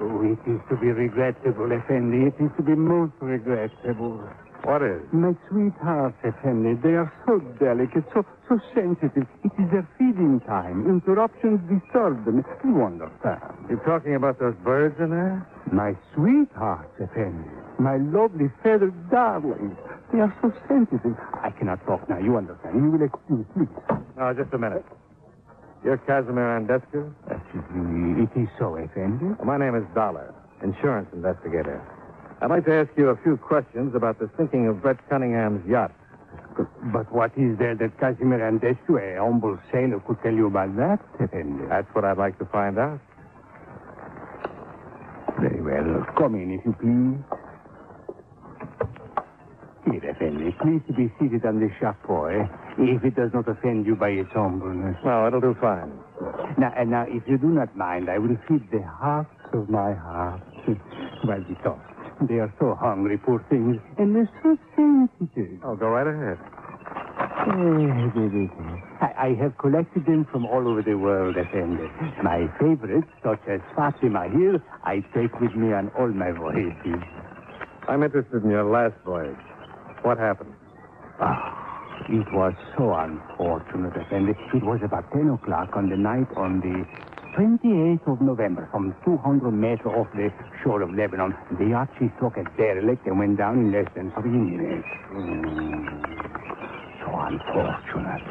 Oh, 0.00 0.22
it 0.26 0.50
is 0.50 0.60
to 0.70 0.76
be 0.80 0.90
regrettable, 0.90 1.70
Effendi. 1.70 2.26
It 2.26 2.34
is 2.42 2.50
to 2.56 2.62
be 2.64 2.74
most 2.74 3.12
regrettable. 3.20 4.28
What 4.64 4.82
is? 4.82 5.00
My 5.12 5.32
sweethearts, 5.48 6.16
Effendi, 6.24 6.74
they 6.82 6.94
are 6.94 7.10
so 7.26 7.38
delicate, 7.58 8.04
so 8.12 8.24
so 8.48 8.58
sensitive. 8.74 9.26
It 9.44 9.52
is 9.58 9.70
their 9.70 9.88
feeding 9.98 10.40
time. 10.46 10.86
Interruptions 10.88 11.60
disturb 11.68 12.24
them. 12.24 12.44
You 12.64 12.82
understand. 12.82 13.40
You're 13.68 13.84
talking 13.84 14.14
about 14.14 14.38
those 14.38 14.54
birds 14.64 14.96
in 14.98 15.10
there? 15.10 15.46
My 15.72 15.94
sweethearts, 16.14 16.90
Effendi. 17.00 17.48
My 17.78 17.96
lovely 17.98 18.50
feathered 18.62 18.94
darlings. 19.10 19.76
They 20.12 20.20
are 20.20 20.34
so 20.42 20.52
sensitive. 20.66 21.16
I 21.42 21.50
cannot 21.50 21.84
talk 21.86 22.08
now. 22.08 22.18
You 22.18 22.36
understand. 22.36 22.76
You 22.82 22.90
will 22.90 23.04
excuse, 23.04 23.46
me. 23.54 23.66
No, 24.16 24.34
just 24.34 24.52
a 24.52 24.58
minute. 24.58 24.84
You're 25.84 25.98
Casimir 25.98 26.58
Andescu? 26.58 27.12
It 27.30 28.40
is 28.40 28.48
so, 28.58 28.76
Effendi. 28.76 29.26
Well, 29.38 29.46
my 29.46 29.58
name 29.58 29.76
is 29.76 29.84
Dollar, 29.94 30.34
insurance 30.62 31.08
investigator. 31.12 31.80
I'd 32.40 32.50
like 32.50 32.64
to 32.66 32.74
ask 32.74 32.90
you 32.96 33.08
a 33.08 33.16
few 33.22 33.36
questions 33.36 33.94
about 33.96 34.18
the 34.20 34.30
sinking 34.36 34.68
of 34.68 34.80
Brett 34.80 34.98
Cunningham's 35.08 35.66
yacht. 35.68 35.92
But 36.92 37.10
what 37.12 37.32
is 37.36 37.58
there 37.58 37.74
that 37.74 37.98
Casimir 37.98 38.38
Andescu, 38.38 38.98
a 38.98 39.20
humble 39.20 39.58
sailor, 39.72 40.00
could 40.06 40.22
tell 40.22 40.32
you 40.32 40.46
about 40.46 40.76
that? 40.76 40.98
That's 41.68 41.88
what 41.94 42.04
I'd 42.04 42.18
like 42.18 42.38
to 42.38 42.44
find 42.46 42.78
out. 42.78 43.00
Very 45.40 45.60
well. 45.60 46.06
Come 46.16 46.34
in, 46.36 46.52
if 46.52 46.64
you 46.64 46.74
please. 46.78 47.22
Here, 49.90 50.10
Effendi. 50.10 50.54
Please 50.60 50.82
to 50.86 50.92
be 50.92 51.12
seated 51.18 51.44
on 51.44 51.60
the 51.60 51.70
chapeau, 51.80 52.26
eh? 52.26 52.46
If 52.78 53.04
it 53.04 53.16
does 53.16 53.30
not 53.34 53.48
offend 53.48 53.86
you 53.86 53.96
by 53.96 54.10
its 54.10 54.30
humbleness. 54.32 54.96
No, 55.04 55.26
it'll 55.26 55.40
do 55.40 55.56
fine. 55.60 55.90
Now, 56.58 56.72
and 56.76 56.90
now, 56.90 57.06
if 57.08 57.22
you 57.26 57.38
do 57.38 57.48
not 57.48 57.74
mind, 57.76 58.08
I 58.10 58.18
will 58.18 58.36
feed 58.48 58.68
the 58.70 58.82
hearts 58.82 59.30
of 59.52 59.68
my 59.68 59.94
heart 59.94 60.42
while 61.24 61.44
we 61.48 61.54
talk. 61.64 61.80
They 62.26 62.40
are 62.40 62.52
so 62.58 62.74
hungry, 62.74 63.16
poor 63.18 63.44
things, 63.48 63.78
and 63.96 64.14
they're 64.14 64.30
so 64.42 64.56
sensitive. 64.74 65.60
Oh, 65.64 65.76
go 65.76 65.86
right 65.88 66.06
ahead. 66.06 66.38
I, 69.00 69.28
I 69.30 69.34
have 69.40 69.56
collected 69.58 70.04
them 70.04 70.26
from 70.32 70.44
all 70.44 70.66
over 70.68 70.82
the 70.82 70.94
world, 70.98 71.36
Effendi. 71.36 71.86
My 72.22 72.48
favorites, 72.58 73.06
such 73.22 73.40
as 73.48 73.60
Fatima 73.76 74.28
here, 74.34 74.60
I 74.84 75.00
take 75.14 75.38
with 75.40 75.54
me 75.54 75.72
on 75.72 75.90
all 75.98 76.08
my 76.08 76.32
voyages. 76.32 77.00
I'm 77.88 78.02
interested 78.02 78.42
in 78.42 78.50
your 78.50 78.64
last 78.64 78.94
voyage. 79.04 79.38
What 80.02 80.18
happened? 80.18 80.54
Ah, 81.20 82.04
it 82.08 82.26
was 82.32 82.52
so 82.76 82.92
unfortunate, 82.94 83.94
Effendi. 83.96 84.32
It 84.54 84.62
was 84.64 84.80
about 84.84 85.10
10 85.12 85.30
o'clock 85.30 85.70
on 85.76 85.88
the 85.88 85.96
night 85.96 86.26
on 86.36 86.60
the 86.60 86.84
28th 87.38 88.12
of 88.12 88.20
November, 88.20 88.68
some 88.72 88.96
200 89.04 89.52
meters 89.52 89.86
off 89.86 90.08
the 90.16 90.28
shore 90.64 90.82
of 90.82 90.92
Lebanon. 90.92 91.32
The 91.52 91.86
she 91.96 92.10
struck 92.16 92.36
a 92.36 92.42
derelict 92.58 93.06
and 93.06 93.16
went 93.16 93.38
down 93.38 93.60
in 93.60 93.70
less 93.70 93.86
than 93.94 94.10
three 94.18 94.34
minutes. 94.34 94.88
Mm, 95.14 96.02
so 96.98 97.14
unfortunate. 97.14 98.22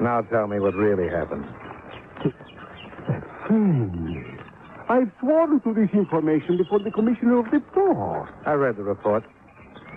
Now 0.00 0.22
tell 0.30 0.46
me 0.46 0.60
what 0.60 0.74
really 0.74 1.10
happened. 1.10 1.44
I've 4.88 5.10
sworn 5.18 5.60
to 5.62 5.74
this 5.74 5.90
information 5.92 6.56
before 6.56 6.78
the 6.78 6.92
commissioner 6.92 7.40
of 7.40 7.46
the 7.50 7.58
port. 7.74 8.30
I 8.46 8.52
read 8.52 8.76
the 8.76 8.84
report. 8.84 9.24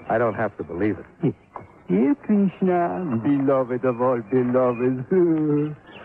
I 0.09 0.17
don't 0.17 0.33
have 0.33 0.57
to 0.57 0.63
believe 0.63 0.97
it. 0.97 1.35
Here, 1.89 2.13
Krishna, 2.21 3.19
beloved 3.23 3.83
of 3.83 3.99
all 3.99 4.21
beloveds, 4.29 5.09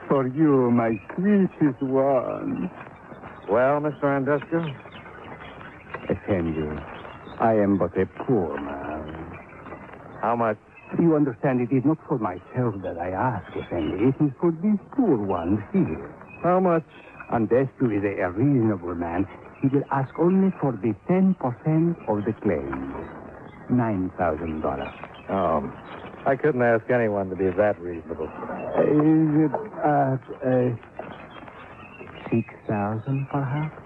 for 0.09 0.27
you, 0.27 0.71
my 0.71 0.99
sweetest 1.15 1.83
one. 1.83 2.71
Well, 3.51 3.83
Mr. 3.83 4.05
Andescu? 4.05 4.65
Effendi, 6.09 6.81
I 7.39 7.53
am 7.57 7.77
but 7.77 7.95
a 7.99 8.07
poor 8.25 8.59
man. 8.59 9.37
How 10.23 10.35
much? 10.35 10.57
You 10.99 11.17
understand, 11.17 11.61
it 11.61 11.71
is 11.71 11.85
not 11.85 11.99
for 12.09 12.17
myself 12.17 12.81
that 12.83 12.97
I 12.99 13.11
ask, 13.11 13.55
Effendi. 13.55 14.09
It 14.09 14.25
is 14.25 14.33
for 14.41 14.53
these 14.63 14.81
poor 14.97 15.19
ones 15.19 15.61
here. 15.71 16.15
How 16.43 16.61
much? 16.61 16.85
Andescu 17.31 17.93
is 17.93 18.05
a, 18.05 18.23
a 18.23 18.31
reasonable 18.31 18.95
man. 18.95 19.29
He 19.61 19.69
will 19.69 19.85
ask 19.93 20.09
only 20.19 20.51
for 20.63 20.73
the 20.73 20.95
10% 21.11 21.37
of 22.09 22.25
the 22.25 22.33
claim. 22.41 23.24
$9,000. 23.71 25.31
Oh, 25.31 25.73
I 26.27 26.37
couldn't 26.37 26.63
ask 26.63 26.89
anyone 26.91 27.31
to 27.31 27.37
be 27.37 27.51
that 27.51 27.81
reasonable. 27.81 28.27
Is 28.27 29.45
it, 29.45 29.53
at 29.85 30.21
uh, 30.45 30.77
6,000 32.31 33.29
perhaps? 33.31 33.81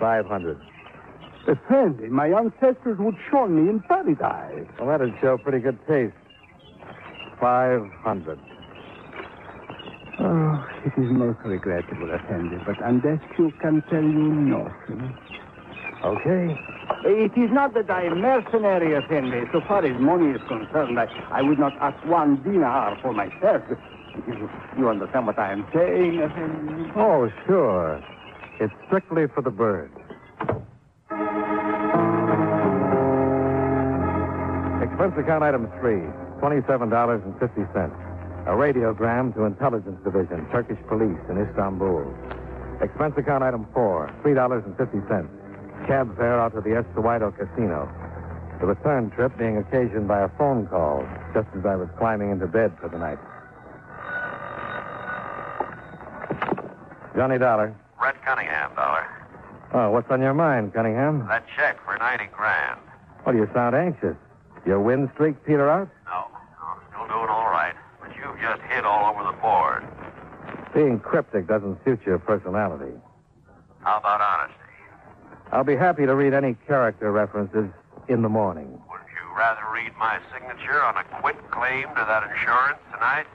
500. 0.00 0.58
Effendi, 1.48 2.08
my 2.08 2.28
ancestors 2.28 2.98
would 2.98 3.16
show 3.30 3.46
me 3.48 3.70
in 3.70 3.80
paradise. 3.80 4.66
Well, 4.78 4.88
that'd 4.88 5.14
show 5.20 5.38
pretty 5.38 5.60
good 5.60 5.78
taste. 5.88 6.14
500. 7.40 8.38
Oh, 10.20 10.66
it 10.84 10.92
is 11.00 11.10
most 11.10 11.38
regrettable, 11.44 12.10
Effendi, 12.10 12.58
but 12.66 12.76
Andescu 12.78 13.52
can 13.60 13.82
tell 13.88 14.02
you 14.02 14.34
nothing. 14.34 15.14
Okay. 16.04 16.56
It 17.04 17.36
is 17.36 17.50
not 17.50 17.74
that 17.74 17.90
I 17.90 18.04
am 18.04 18.20
mercenary, 18.20 18.94
Effendi. 18.94 19.50
So 19.52 19.60
far 19.66 19.84
as 19.84 20.00
money 20.00 20.30
is 20.30 20.40
concerned, 20.48 20.98
I, 20.98 21.06
I 21.30 21.42
would 21.42 21.58
not 21.58 21.74
ask 21.80 21.96
one 22.06 22.42
dinar 22.42 22.98
for 23.02 23.12
myself. 23.12 23.62
You, 24.76 24.88
understand 24.88 25.26
what 25.26 25.38
I 25.38 25.52
am 25.52 25.66
saying, 25.74 26.20
Effendi? 26.20 26.90
Oh, 26.96 27.30
sure. 27.46 28.02
It's 28.60 28.72
strictly 28.86 29.26
for 29.34 29.42
the 29.42 29.50
bird. 29.50 29.90
Expense 34.82 35.14
account 35.18 35.44
item 35.44 35.68
three, 35.80 36.02
$27.50. 36.42 38.04
A 38.46 38.50
radiogram 38.50 39.34
to 39.34 39.44
Intelligence 39.44 39.98
Division, 40.04 40.46
Turkish 40.50 40.78
Police 40.88 41.18
in 41.28 41.38
Istanbul. 41.38 42.12
Expense 42.80 43.14
account 43.16 43.44
item 43.44 43.66
four, 43.74 44.10
$3.50. 44.24 45.37
Cab 45.86 46.16
fare 46.16 46.40
out 46.40 46.54
to 46.54 46.60
the 46.60 46.70
Escowido 46.70 47.30
Casino. 47.36 47.88
The 48.60 48.66
return 48.66 49.10
trip 49.10 49.36
being 49.38 49.56
occasioned 49.56 50.08
by 50.08 50.22
a 50.22 50.28
phone 50.36 50.66
call 50.66 51.06
just 51.32 51.48
as 51.56 51.64
I 51.64 51.76
was 51.76 51.88
climbing 51.98 52.30
into 52.30 52.46
bed 52.46 52.76
for 52.80 52.88
the 52.88 52.98
night. 52.98 53.18
Johnny 57.14 57.38
Dollar. 57.38 57.74
Brett 57.98 58.22
Cunningham, 58.24 58.74
Dollar. 58.74 59.06
Oh, 59.72 59.90
what's 59.90 60.10
on 60.10 60.20
your 60.20 60.34
mind, 60.34 60.72
Cunningham? 60.72 61.26
That 61.28 61.44
check 61.56 61.78
for 61.84 61.96
90 61.98 62.26
grand. 62.32 62.80
Well, 63.24 63.34
you 63.34 63.48
sound 63.52 63.74
anxious. 63.74 64.16
Your 64.66 64.80
win 64.80 65.10
streak 65.14 65.44
peter 65.44 65.68
out? 65.68 65.88
No, 66.06 66.24
no, 66.60 66.80
still 66.90 67.06
doing 67.06 67.28
all 67.28 67.50
right. 67.50 67.74
But 68.00 68.10
you've 68.16 68.40
just 68.40 68.62
hit 68.70 68.84
all 68.84 69.12
over 69.12 69.24
the 69.24 69.36
board. 69.40 69.84
Being 70.74 71.00
cryptic 71.00 71.46
doesn't 71.46 71.82
suit 71.84 72.00
your 72.06 72.18
personality. 72.18 72.92
How 73.80 73.98
about? 73.98 74.20
I'll 75.58 75.64
be 75.64 75.74
happy 75.74 76.06
to 76.06 76.14
read 76.14 76.34
any 76.34 76.54
character 76.68 77.10
references 77.10 77.66
in 78.06 78.22
the 78.22 78.28
morning. 78.28 78.80
Wouldn't 78.88 79.10
you 79.10 79.36
rather 79.36 79.60
read 79.74 79.90
my 79.98 80.20
signature 80.32 80.80
on 80.80 80.96
a 80.96 81.02
quit 81.20 81.34
claim 81.50 81.82
to 81.82 82.04
that 82.06 82.30
insurance 82.30 82.78
tonight? 82.94 83.26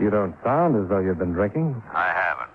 You 0.00 0.10
don't 0.10 0.34
sound 0.42 0.74
as 0.74 0.88
though 0.88 0.98
you've 0.98 1.20
been 1.20 1.34
drinking. 1.34 1.80
I 1.94 2.08
haven't. 2.08 2.50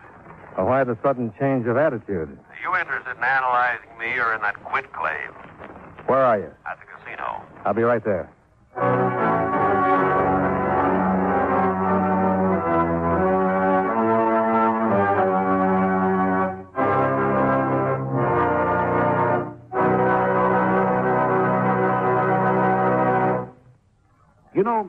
Well, 0.57 0.65
why 0.67 0.83
the 0.83 0.97
sudden 1.01 1.31
change 1.39 1.67
of 1.67 1.77
attitude? 1.77 2.37
Are 2.37 2.59
you 2.61 2.77
interested 2.77 3.15
in 3.15 3.23
analyzing 3.23 3.97
me 3.97 4.19
or 4.19 4.35
in 4.35 4.41
that 4.41 4.61
quit 4.65 4.91
claim? 4.91 5.31
Where 6.07 6.19
are 6.19 6.37
you? 6.37 6.51
At 6.69 6.79
the 6.81 6.85
casino. 6.99 7.45
I'll 7.63 7.73
be 7.73 7.83
right 7.83 8.03
there. 8.03 8.29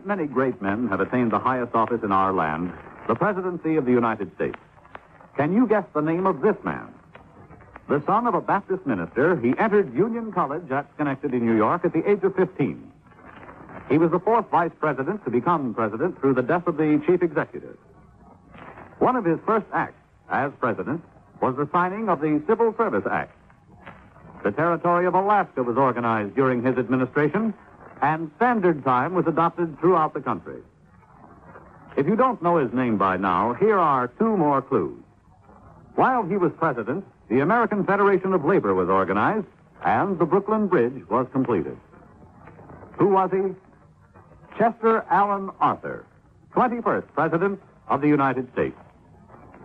Many 0.04 0.26
great 0.26 0.60
men 0.60 0.88
have 0.88 1.00
attained 1.00 1.30
the 1.30 1.38
highest 1.38 1.74
office 1.74 2.02
in 2.02 2.12
our 2.12 2.32
land, 2.32 2.72
the 3.06 3.14
presidency 3.14 3.76
of 3.76 3.84
the 3.84 3.92
United 3.92 4.34
States. 4.34 4.58
Can 5.36 5.52
you 5.52 5.66
guess 5.66 5.84
the 5.94 6.00
name 6.00 6.26
of 6.26 6.40
this 6.40 6.56
man? 6.64 6.92
The 7.88 8.02
son 8.06 8.26
of 8.26 8.34
a 8.34 8.40
Baptist 8.40 8.86
minister, 8.86 9.36
he 9.36 9.54
entered 9.58 9.94
Union 9.94 10.32
College 10.32 10.70
at 10.70 10.86
Schenectady, 10.94 11.38
New 11.38 11.56
York, 11.56 11.84
at 11.84 11.92
the 11.92 12.08
age 12.08 12.22
of 12.22 12.34
15. 12.34 12.92
He 13.90 13.98
was 13.98 14.10
the 14.10 14.18
fourth 14.18 14.48
vice 14.50 14.72
president 14.80 15.24
to 15.24 15.30
become 15.30 15.74
president 15.74 16.18
through 16.20 16.34
the 16.34 16.42
death 16.42 16.66
of 16.66 16.76
the 16.76 17.02
chief 17.06 17.22
executive. 17.22 17.76
One 18.98 19.16
of 19.16 19.24
his 19.24 19.38
first 19.44 19.66
acts 19.72 20.00
as 20.30 20.52
president 20.58 21.02
was 21.42 21.56
the 21.56 21.68
signing 21.72 22.08
of 22.08 22.20
the 22.20 22.42
Civil 22.46 22.74
Service 22.76 23.04
Act. 23.10 23.36
The 24.42 24.52
territory 24.52 25.06
of 25.06 25.14
Alaska 25.14 25.62
was 25.62 25.76
organized 25.76 26.34
during 26.34 26.62
his 26.62 26.78
administration, 26.78 27.52
and 28.02 28.30
standard 28.36 28.84
time 28.84 29.14
was 29.14 29.26
adopted 29.26 29.78
throughout 29.80 30.14
the 30.14 30.20
country. 30.20 30.60
If 31.96 32.06
you 32.06 32.16
don't 32.16 32.42
know 32.42 32.56
his 32.56 32.72
name 32.72 32.98
by 32.98 33.16
now, 33.16 33.54
here 33.54 33.78
are 33.78 34.08
two 34.08 34.36
more 34.36 34.60
clues. 34.60 35.00
While 35.94 36.24
he 36.24 36.36
was 36.36 36.52
president, 36.58 37.04
the 37.28 37.40
American 37.40 37.84
Federation 37.84 38.32
of 38.32 38.44
Labor 38.44 38.74
was 38.74 38.88
organized, 38.88 39.46
and 39.84 40.18
the 40.18 40.24
Brooklyn 40.24 40.66
Bridge 40.66 41.08
was 41.08 41.26
completed. 41.32 41.76
Who 42.98 43.08
was 43.08 43.30
he? 43.30 43.54
Chester 44.58 45.04
Alan 45.10 45.50
Arthur, 45.60 46.04
21st 46.54 47.06
President 47.14 47.60
of 47.88 48.00
the 48.00 48.08
United 48.08 48.52
States. 48.52 48.76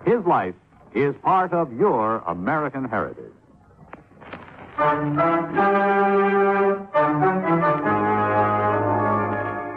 His 0.06 0.24
life 0.26 0.56
is 0.94 1.16
part 1.24 1.54
of 1.54 1.72
your 1.74 2.18
American 2.28 2.86
heritage. 2.86 3.34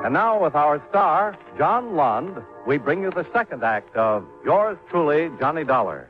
And 0.05 0.15
now, 0.15 0.43
with 0.43 0.57
our 0.57 0.83
star, 0.89 1.39
John 1.57 1.95
Lund, 1.95 2.43
we 2.67 2.77
bring 2.77 3.03
you 3.03 3.13
the 3.13 3.25
second 3.33 3.63
act 3.63 3.95
of 3.95 4.27
Yours 4.45 4.77
Truly, 4.91 5.31
Johnny 5.39 5.63
Dollar. 5.63 6.09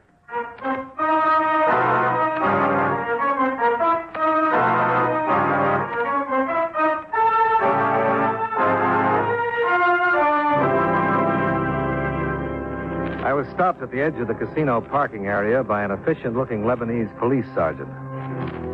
I 13.22 13.34
was 13.34 13.46
stopped 13.48 13.82
at 13.82 13.90
the 13.90 14.00
edge 14.00 14.16
of 14.16 14.26
the 14.26 14.34
casino 14.34 14.80
parking 14.80 15.26
area 15.26 15.62
by 15.62 15.84
an 15.84 15.90
efficient 15.90 16.34
looking 16.34 16.62
Lebanese 16.62 17.14
police 17.18 17.44
sergeant. 17.54 17.90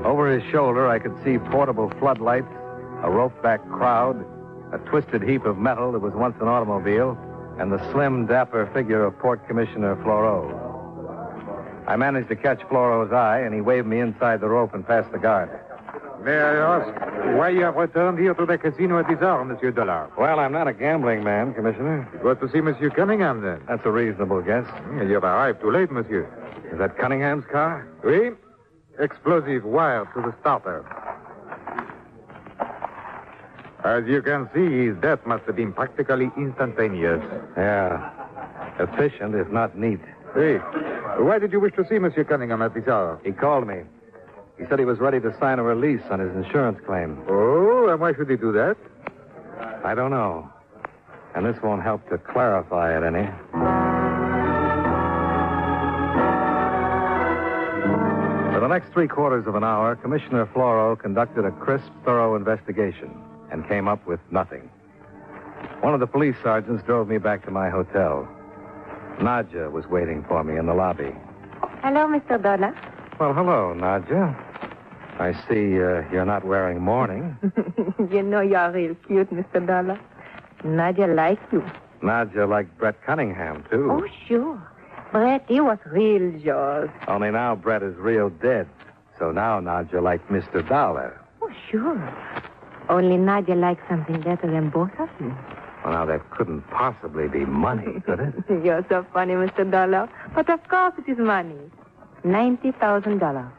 Over 0.06 0.30
his 0.30 0.48
shoulder, 0.52 0.86
I 0.86 1.00
could 1.00 1.16
see 1.24 1.38
portable 1.38 1.90
floodlights, 1.98 2.46
a 3.02 3.10
rope 3.10 3.42
back 3.42 3.68
crowd, 3.68 4.24
a 4.72 4.78
twisted 4.78 5.22
heap 5.22 5.44
of 5.44 5.58
metal 5.58 5.92
that 5.92 6.00
was 6.00 6.12
once 6.14 6.36
an 6.40 6.48
automobile, 6.48 7.16
and 7.58 7.72
the 7.72 7.92
slim, 7.92 8.26
dapper 8.26 8.70
figure 8.72 9.04
of 9.04 9.18
Port 9.18 9.46
Commissioner 9.48 9.96
Floro. 9.96 10.66
I 11.86 11.96
managed 11.96 12.28
to 12.28 12.36
catch 12.36 12.60
Floro's 12.68 13.12
eye, 13.12 13.40
and 13.40 13.54
he 13.54 13.60
waved 13.60 13.86
me 13.86 13.98
inside 14.00 14.40
the 14.40 14.48
rope 14.48 14.74
and 14.74 14.86
past 14.86 15.10
the 15.10 15.18
guard. 15.18 15.48
May 16.22 16.36
I 16.36 16.56
ask 16.56 17.36
why 17.38 17.50
you 17.50 17.62
have 17.62 17.76
returned 17.76 18.18
here 18.18 18.34
to 18.34 18.44
the 18.44 18.58
casino 18.58 18.98
at 18.98 19.08
this 19.08 19.22
hour, 19.22 19.44
Monsieur 19.44 19.70
Dollar? 19.70 20.10
Well, 20.18 20.40
I'm 20.40 20.52
not 20.52 20.66
a 20.68 20.74
gambling 20.74 21.22
man, 21.24 21.54
Commissioner. 21.54 22.08
Was 22.22 22.38
to 22.40 22.50
see 22.50 22.60
Monsieur 22.60 22.90
Cunningham, 22.90 23.40
then. 23.40 23.62
That's 23.68 23.86
a 23.86 23.90
reasonable 23.90 24.42
guess. 24.42 24.66
Hmm, 24.66 25.02
you 25.02 25.14
have 25.14 25.24
arrived 25.24 25.60
too 25.60 25.70
late, 25.70 25.90
Monsieur. 25.90 26.28
Is 26.72 26.78
that 26.78 26.98
Cunningham's 26.98 27.44
car? 27.50 27.88
Oui. 28.04 28.32
Explosive 28.98 29.64
wire 29.64 30.10
to 30.14 30.20
the 30.20 30.34
starter. 30.40 30.84
As 33.84 34.04
you 34.06 34.22
can 34.22 34.48
see, 34.52 34.88
his 34.88 34.96
death 34.96 35.24
must 35.24 35.44
have 35.44 35.54
been 35.54 35.72
practically 35.72 36.30
instantaneous. 36.36 37.22
Yeah. 37.56 38.10
Efficient, 38.80 39.34
if 39.36 39.48
not 39.50 39.78
neat. 39.78 40.00
Hey, 40.34 40.56
why 41.18 41.38
did 41.38 41.52
you 41.52 41.60
wish 41.60 41.74
to 41.76 41.86
see 41.86 41.98
Monsieur 41.98 42.24
Cunningham 42.24 42.60
at 42.60 42.74
this 42.74 42.88
hour? 42.88 43.20
He 43.24 43.32
called 43.32 43.66
me. 43.66 43.82
He 44.58 44.64
said 44.68 44.80
he 44.80 44.84
was 44.84 44.98
ready 44.98 45.20
to 45.20 45.36
sign 45.38 45.60
a 45.60 45.62
release 45.62 46.02
on 46.10 46.18
his 46.18 46.34
insurance 46.34 46.80
claim. 46.84 47.22
Oh, 47.28 47.88
and 47.88 48.00
why 48.00 48.14
should 48.14 48.28
he 48.28 48.36
do 48.36 48.50
that? 48.52 48.76
I 49.84 49.94
don't 49.94 50.10
know. 50.10 50.50
And 51.36 51.46
this 51.46 51.60
won't 51.62 51.82
help 51.82 52.08
to 52.10 52.18
clarify 52.18 52.96
it 52.96 53.04
any. 53.04 53.26
For 58.52 58.60
the 58.60 58.68
next 58.68 58.92
three 58.92 59.06
quarters 59.06 59.46
of 59.46 59.54
an 59.54 59.62
hour, 59.62 59.94
Commissioner 59.94 60.46
Floro 60.46 60.98
conducted 60.98 61.44
a 61.44 61.52
crisp, 61.52 61.90
thorough 62.04 62.34
investigation 62.34 63.27
and 63.50 63.66
came 63.68 63.88
up 63.88 64.06
with 64.06 64.20
nothing. 64.30 64.70
One 65.80 65.94
of 65.94 66.00
the 66.00 66.06
police 66.06 66.36
sergeants 66.42 66.82
drove 66.84 67.08
me 67.08 67.18
back 67.18 67.44
to 67.44 67.50
my 67.50 67.68
hotel. 67.70 68.28
Nadja 69.20 69.70
was 69.70 69.86
waiting 69.86 70.24
for 70.28 70.44
me 70.44 70.56
in 70.56 70.66
the 70.66 70.74
lobby. 70.74 71.12
Hello, 71.82 72.06
Mr. 72.06 72.40
Dollar. 72.40 72.74
Well, 73.18 73.34
hello, 73.34 73.74
Nadja. 73.76 74.34
I 75.20 75.32
see 75.48 75.74
uh, 75.74 76.08
you're 76.12 76.24
not 76.24 76.44
wearing 76.44 76.80
mourning. 76.80 77.36
you 78.10 78.22
know 78.22 78.40
you're 78.40 78.70
real 78.70 78.94
cute, 79.06 79.30
Mr. 79.30 79.66
Dollar. 79.66 79.98
Nadia 80.64 81.08
likes 81.08 81.42
you. 81.52 81.64
Nadja 82.02 82.48
liked 82.48 82.76
Brett 82.78 83.02
Cunningham, 83.04 83.64
too. 83.70 83.88
Oh, 83.90 84.06
sure. 84.26 84.62
Brett, 85.10 85.44
he 85.48 85.60
was 85.60 85.78
real 85.86 86.30
yours. 86.36 86.90
Only 87.08 87.30
now 87.30 87.56
Brett 87.56 87.82
is 87.82 87.96
real 87.96 88.30
dead. 88.30 88.68
So 89.18 89.32
now 89.32 89.60
Nadja 89.60 90.00
likes 90.02 90.24
Mr. 90.30 90.66
Dollar. 90.68 91.20
Oh, 91.42 91.50
sure. 91.70 92.14
Only 92.88 93.16
Nadia 93.16 93.54
likes 93.54 93.82
something 93.88 94.20
better 94.20 94.50
than 94.50 94.70
both 94.70 94.90
of 94.98 95.08
you. 95.20 95.34
Well, 95.84 95.92
now, 95.92 96.06
that 96.06 96.28
couldn't 96.30 96.62
possibly 96.70 97.28
be 97.28 97.44
money, 97.44 98.00
could 98.06 98.20
it? 98.20 98.34
You're 98.64 98.84
so 98.88 99.06
funny, 99.12 99.34
Mr. 99.34 99.70
Dollar. 99.70 100.08
But 100.34 100.50
of 100.50 100.66
course 100.68 100.94
it 100.98 101.10
is 101.10 101.18
money. 101.18 101.54
$90,000. 102.24 103.52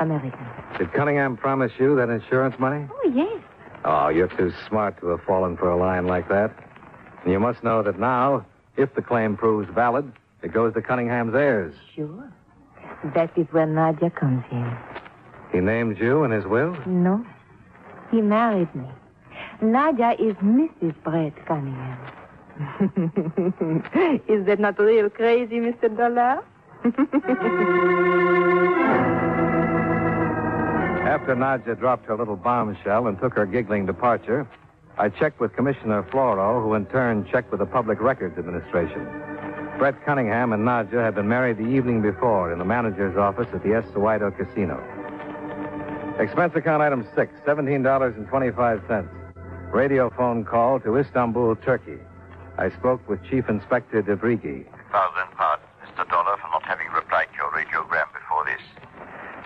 American. 0.00 0.46
Did 0.78 0.92
Cunningham 0.92 1.36
promise 1.36 1.72
you 1.78 1.94
that 1.96 2.08
insurance 2.08 2.56
money? 2.58 2.86
Oh, 2.90 3.12
yes. 3.14 3.42
Oh, 3.84 4.08
you're 4.08 4.28
too 4.28 4.52
smart 4.68 4.98
to 5.00 5.08
have 5.08 5.20
fallen 5.22 5.56
for 5.56 5.70
a 5.70 5.76
line 5.76 6.06
like 6.06 6.28
that. 6.28 6.52
And 7.22 7.32
you 7.32 7.38
must 7.38 7.62
know 7.62 7.82
that 7.82 7.98
now, 7.98 8.44
if 8.76 8.94
the 8.94 9.02
claim 9.02 9.36
proves 9.36 9.68
valid, 9.72 10.10
it 10.42 10.52
goes 10.52 10.74
to 10.74 10.82
Cunningham's 10.82 11.34
heirs. 11.34 11.74
Sure. 11.94 12.32
That 13.14 13.36
is 13.36 13.46
where 13.50 13.66
Nadia 13.66 14.10
comes 14.10 14.44
in. 14.50 14.76
He 15.52 15.60
named 15.60 15.98
you 15.98 16.24
in 16.24 16.30
his 16.30 16.44
will? 16.46 16.76
No. 16.86 17.24
He 18.12 18.20
married 18.20 18.72
me. 18.74 18.84
Nadia 19.62 20.12
is 20.18 20.36
Mrs. 20.36 20.94
Brett 21.02 21.32
Cunningham. 21.46 21.98
is 24.28 24.44
that 24.46 24.60
not 24.60 24.78
real 24.78 25.08
crazy, 25.08 25.56
Mr. 25.56 25.96
Dollar? 25.96 26.44
After 31.08 31.34
Nadja 31.34 31.78
dropped 31.78 32.06
her 32.06 32.16
little 32.16 32.36
bombshell 32.36 33.06
and 33.06 33.18
took 33.18 33.34
her 33.34 33.46
giggling 33.46 33.86
departure, 33.86 34.46
I 34.98 35.08
checked 35.08 35.40
with 35.40 35.54
Commissioner 35.54 36.02
Floro, 36.02 36.62
who 36.62 36.74
in 36.74 36.84
turn 36.86 37.26
checked 37.30 37.50
with 37.50 37.60
the 37.60 37.66
Public 37.66 38.00
Records 38.00 38.36
Administration. 38.38 39.06
Brett 39.78 40.04
Cunningham 40.04 40.52
and 40.52 40.66
Nadja 40.66 41.02
had 41.02 41.14
been 41.14 41.28
married 41.28 41.56
the 41.56 41.66
evening 41.66 42.02
before 42.02 42.52
in 42.52 42.58
the 42.58 42.64
manager's 42.64 43.16
office 43.16 43.48
at 43.54 43.62
the 43.62 43.70
Estuado 43.70 44.36
Casino. 44.36 44.82
Expense 46.18 46.52
account 46.54 46.82
item 46.82 47.06
six, 47.16 47.32
$17.25. 47.46 49.08
Radio 49.72 50.10
phone 50.10 50.44
call 50.44 50.78
to 50.80 50.98
Istanbul, 50.98 51.56
Turkey. 51.56 51.98
I 52.58 52.70
spoke 52.70 53.00
with 53.08 53.24
Chief 53.24 53.48
Inspector 53.48 53.96
Debrigi. 54.02 54.66
Thousand 54.92 55.28
pardons, 55.36 55.66
Mr. 55.82 56.08
Dollar, 56.08 56.36
for 56.36 56.48
not 56.52 56.62
having 56.64 56.86
replied 56.94 57.28
to 57.32 57.36
your 57.40 57.50
radiogram 57.50 58.06
before 58.12 58.44
this. 58.44 58.60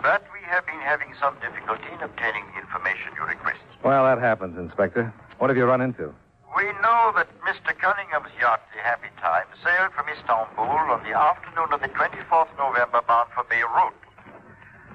But 0.03 0.25
we 0.35 0.41
have 0.43 0.67
been 0.67 0.81
having 0.81 1.15
some 1.21 1.37
difficulty 1.41 1.87
in 1.95 2.03
obtaining 2.03 2.45
the 2.53 2.61
information 2.61 3.15
you 3.17 3.25
request. 3.25 3.63
Well, 3.85 4.05
that 4.05 4.19
happens, 4.19 4.59
Inspector. 4.59 5.13
What 5.39 5.51
have 5.51 5.57
you 5.57 5.65
run 5.65 5.81
into? 5.81 6.13
We 6.57 6.65
know 6.83 7.13
that 7.15 7.29
Mr. 7.47 7.79
Cunningham's 7.79 8.35
yacht, 8.41 8.61
the 8.75 8.83
Happy 8.83 9.09
Time, 9.23 9.47
sailed 9.63 9.93
from 9.95 10.07
Istanbul 10.09 10.67
on 10.67 11.03
the 11.05 11.15
afternoon 11.17 11.73
of 11.73 11.81
the 11.81 11.89
24th 11.95 12.51
November 12.59 13.01
bound 13.07 13.31
for 13.35 13.45
Beirut. 13.45 13.95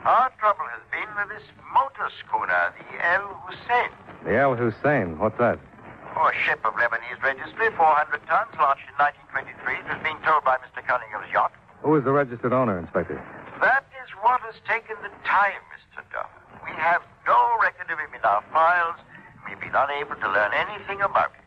Our 0.01 0.33
trouble 0.41 0.65
has 0.73 0.81
been 0.89 1.05
with 1.13 1.29
this 1.29 1.45
motor 1.69 2.09
schooner, 2.25 2.73
the 2.73 2.97
El 3.05 3.37
Hussein. 3.45 3.93
The 4.25 4.33
El 4.33 4.55
Hussein. 4.57 5.19
What's 5.21 5.37
that? 5.37 5.61
Oh, 6.17 6.25
a 6.25 6.33
ship 6.41 6.57
of 6.65 6.73
Lebanese 6.73 7.21
registry, 7.21 7.69
400 7.77 8.17
tons, 8.25 8.49
launched 8.57 8.89
in 8.89 8.97
1923. 8.97 9.77
It 9.77 9.85
was 9.85 10.01
being 10.01 10.17
towed 10.25 10.41
by 10.41 10.57
Mr. 10.65 10.81
Cunningham's 10.81 11.29
yacht. 11.29 11.53
Who 11.85 11.93
is 11.95 12.03
the 12.03 12.11
registered 12.11 12.49
owner, 12.51 12.81
Inspector? 12.81 13.13
That 13.61 13.85
is 14.01 14.09
what 14.25 14.41
has 14.41 14.57
taken 14.65 14.97
the 15.05 15.13
time, 15.21 15.61
Mr. 15.69 16.01
Duff. 16.09 16.33
We 16.65 16.73
have 16.81 17.05
no 17.29 17.37
record 17.61 17.93
of 17.93 18.01
him 18.01 18.09
in 18.17 18.25
our 18.25 18.41
files. 18.49 18.97
We've 19.45 19.61
been 19.61 19.77
unable 19.77 20.17
to 20.17 20.29
learn 20.33 20.49
anything 20.57 21.05
about 21.05 21.29
him. 21.37 21.45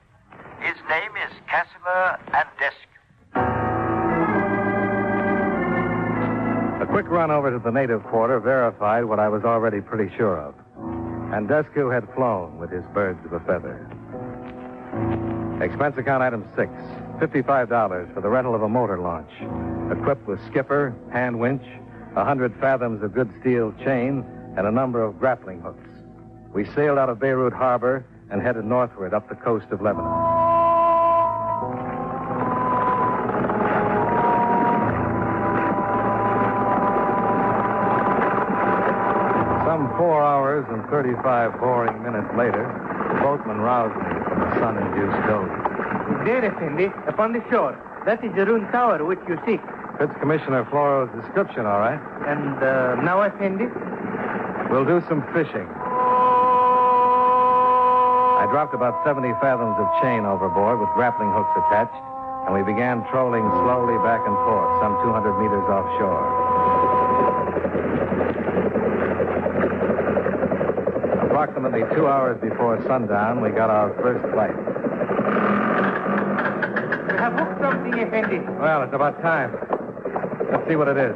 His 0.62 0.78
name 0.86 1.10
is 1.26 1.34
Casimir 1.50 2.22
Andescu. 2.30 2.93
A 6.85 6.87
quick 6.87 7.09
run 7.09 7.31
over 7.31 7.51
to 7.51 7.59
the 7.59 7.70
native 7.70 8.03
quarter 8.05 8.38
verified 8.38 9.07
what 9.07 9.18
I 9.18 9.27
was 9.27 9.42
already 9.42 9.81
pretty 9.81 10.14
sure 10.18 10.38
of. 10.38 10.55
and 11.33 11.49
Andescu 11.49 11.90
had 11.90 12.07
flown 12.14 12.59
with 12.59 12.68
his 12.70 12.85
birds 12.92 13.25
of 13.25 13.33
a 13.33 13.40
feather. 13.40 13.88
Expense 15.62 15.97
account 15.97 16.23
item 16.23 16.47
six, 16.55 16.70
$55 17.20 18.12
for 18.12 18.20
the 18.20 18.29
rental 18.29 18.55
of 18.55 18.61
a 18.61 18.68
motor 18.68 18.99
launch, 18.99 19.31
equipped 19.90 20.29
with 20.29 20.44
skipper, 20.44 20.94
hand 21.11 21.40
winch, 21.40 21.64
a 22.16 22.23
hundred 22.23 22.55
fathoms 22.61 23.03
of 23.03 23.14
good 23.14 23.33
steel 23.40 23.73
chain, 23.83 24.23
and 24.59 24.66
a 24.66 24.70
number 24.70 25.03
of 25.03 25.18
grappling 25.18 25.62
hooks. 25.62 25.88
We 26.53 26.66
sailed 26.75 26.99
out 26.99 27.09
of 27.09 27.18
Beirut 27.18 27.55
Harbor 27.55 28.05
and 28.31 28.42
headed 28.42 28.66
northward 28.66 29.14
up 29.14 29.31
the 29.31 29.37
coast 29.37 29.70
of 29.70 29.81
Lebanon. 29.81 30.43
Hours 40.54 40.66
and 40.70 40.86
35 40.88 41.58
boring 41.58 42.00
minutes 42.02 42.30
later, 42.38 42.62
the 42.62 43.18
boatman 43.18 43.58
roused 43.58 43.96
me 43.98 44.06
from 44.22 44.38
a 44.42 44.50
sun-induced 44.62 45.26
doze. 45.26 45.50
There, 46.22 46.44
Effendi, 46.46 46.86
upon 47.08 47.32
the 47.32 47.42
shore. 47.50 47.74
That 48.06 48.22
is 48.22 48.30
the 48.36 48.46
ruined 48.46 48.70
tower 48.70 49.04
which 49.04 49.18
you 49.26 49.34
seek. 49.46 49.60
Fits 49.98 50.14
Commissioner 50.20 50.64
Floro's 50.70 51.10
description, 51.10 51.66
all 51.66 51.80
right. 51.80 51.98
And 52.30 52.62
uh, 52.62 52.94
now, 53.02 53.22
Effendi? 53.22 53.66
We'll 54.70 54.86
do 54.86 55.02
some 55.08 55.26
fishing. 55.34 55.66
I 58.38 58.46
dropped 58.50 58.74
about 58.74 59.02
70 59.04 59.26
fathoms 59.42 59.74
of 59.78 59.90
chain 60.02 60.22
overboard 60.22 60.78
with 60.78 60.90
grappling 60.94 61.32
hooks 61.34 61.50
attached, 61.66 61.98
and 62.46 62.54
we 62.54 62.62
began 62.62 63.02
trolling 63.10 63.42
slowly 63.66 63.98
back 64.06 64.22
and 64.22 64.36
forth, 64.46 64.70
some 64.78 64.94
200 65.02 65.34
meters 65.34 65.66
offshore. 65.66 66.63
Approximately 71.64 71.96
two 71.96 72.07
hours 72.07 72.38
before 72.42 72.79
sundown, 72.87 73.40
we 73.40 73.48
got 73.48 73.70
our 73.70 73.88
first 74.03 74.22
bite. 74.37 74.55
have 77.16 77.33
hooked 77.33 77.59
something, 77.59 77.94
eh, 77.94 78.05
Effendi. 78.05 78.38
Well, 78.61 78.83
it's 78.83 78.92
about 78.92 79.22
time. 79.22 79.57
Let's 80.53 80.68
see 80.68 80.77
what 80.77 80.88
it 80.88 80.98
is. 80.98 81.14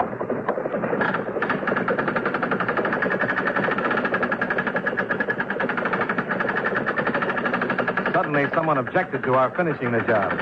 Suddenly, 8.14 8.46
someone 8.54 8.78
objected 8.78 9.24
to 9.24 9.34
our 9.34 9.54
finishing 9.54 9.92
the 9.92 10.00
job. 10.00 10.32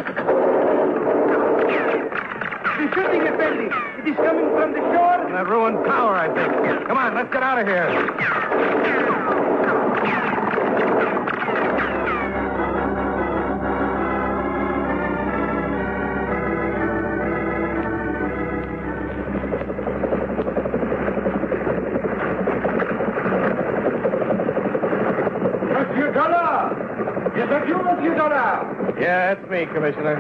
The 2.79 2.95
shooting, 2.95 3.23
Effendi. 3.27 3.75
It 3.99 4.11
is 4.11 4.16
coming 4.19 4.51
from 4.55 4.71
the 4.71 4.79
shore. 4.79 5.27
That 5.33 5.49
ruined 5.49 5.85
tower, 5.85 6.14
I 6.14 6.29
think. 6.33 6.87
Come 6.87 6.97
on, 6.97 7.16
let's 7.16 7.33
get 7.33 7.42
out 7.42 7.59
of 7.59 7.66
here. 7.66 8.86
Me, 29.57 29.64
Commissioner. 29.73 30.16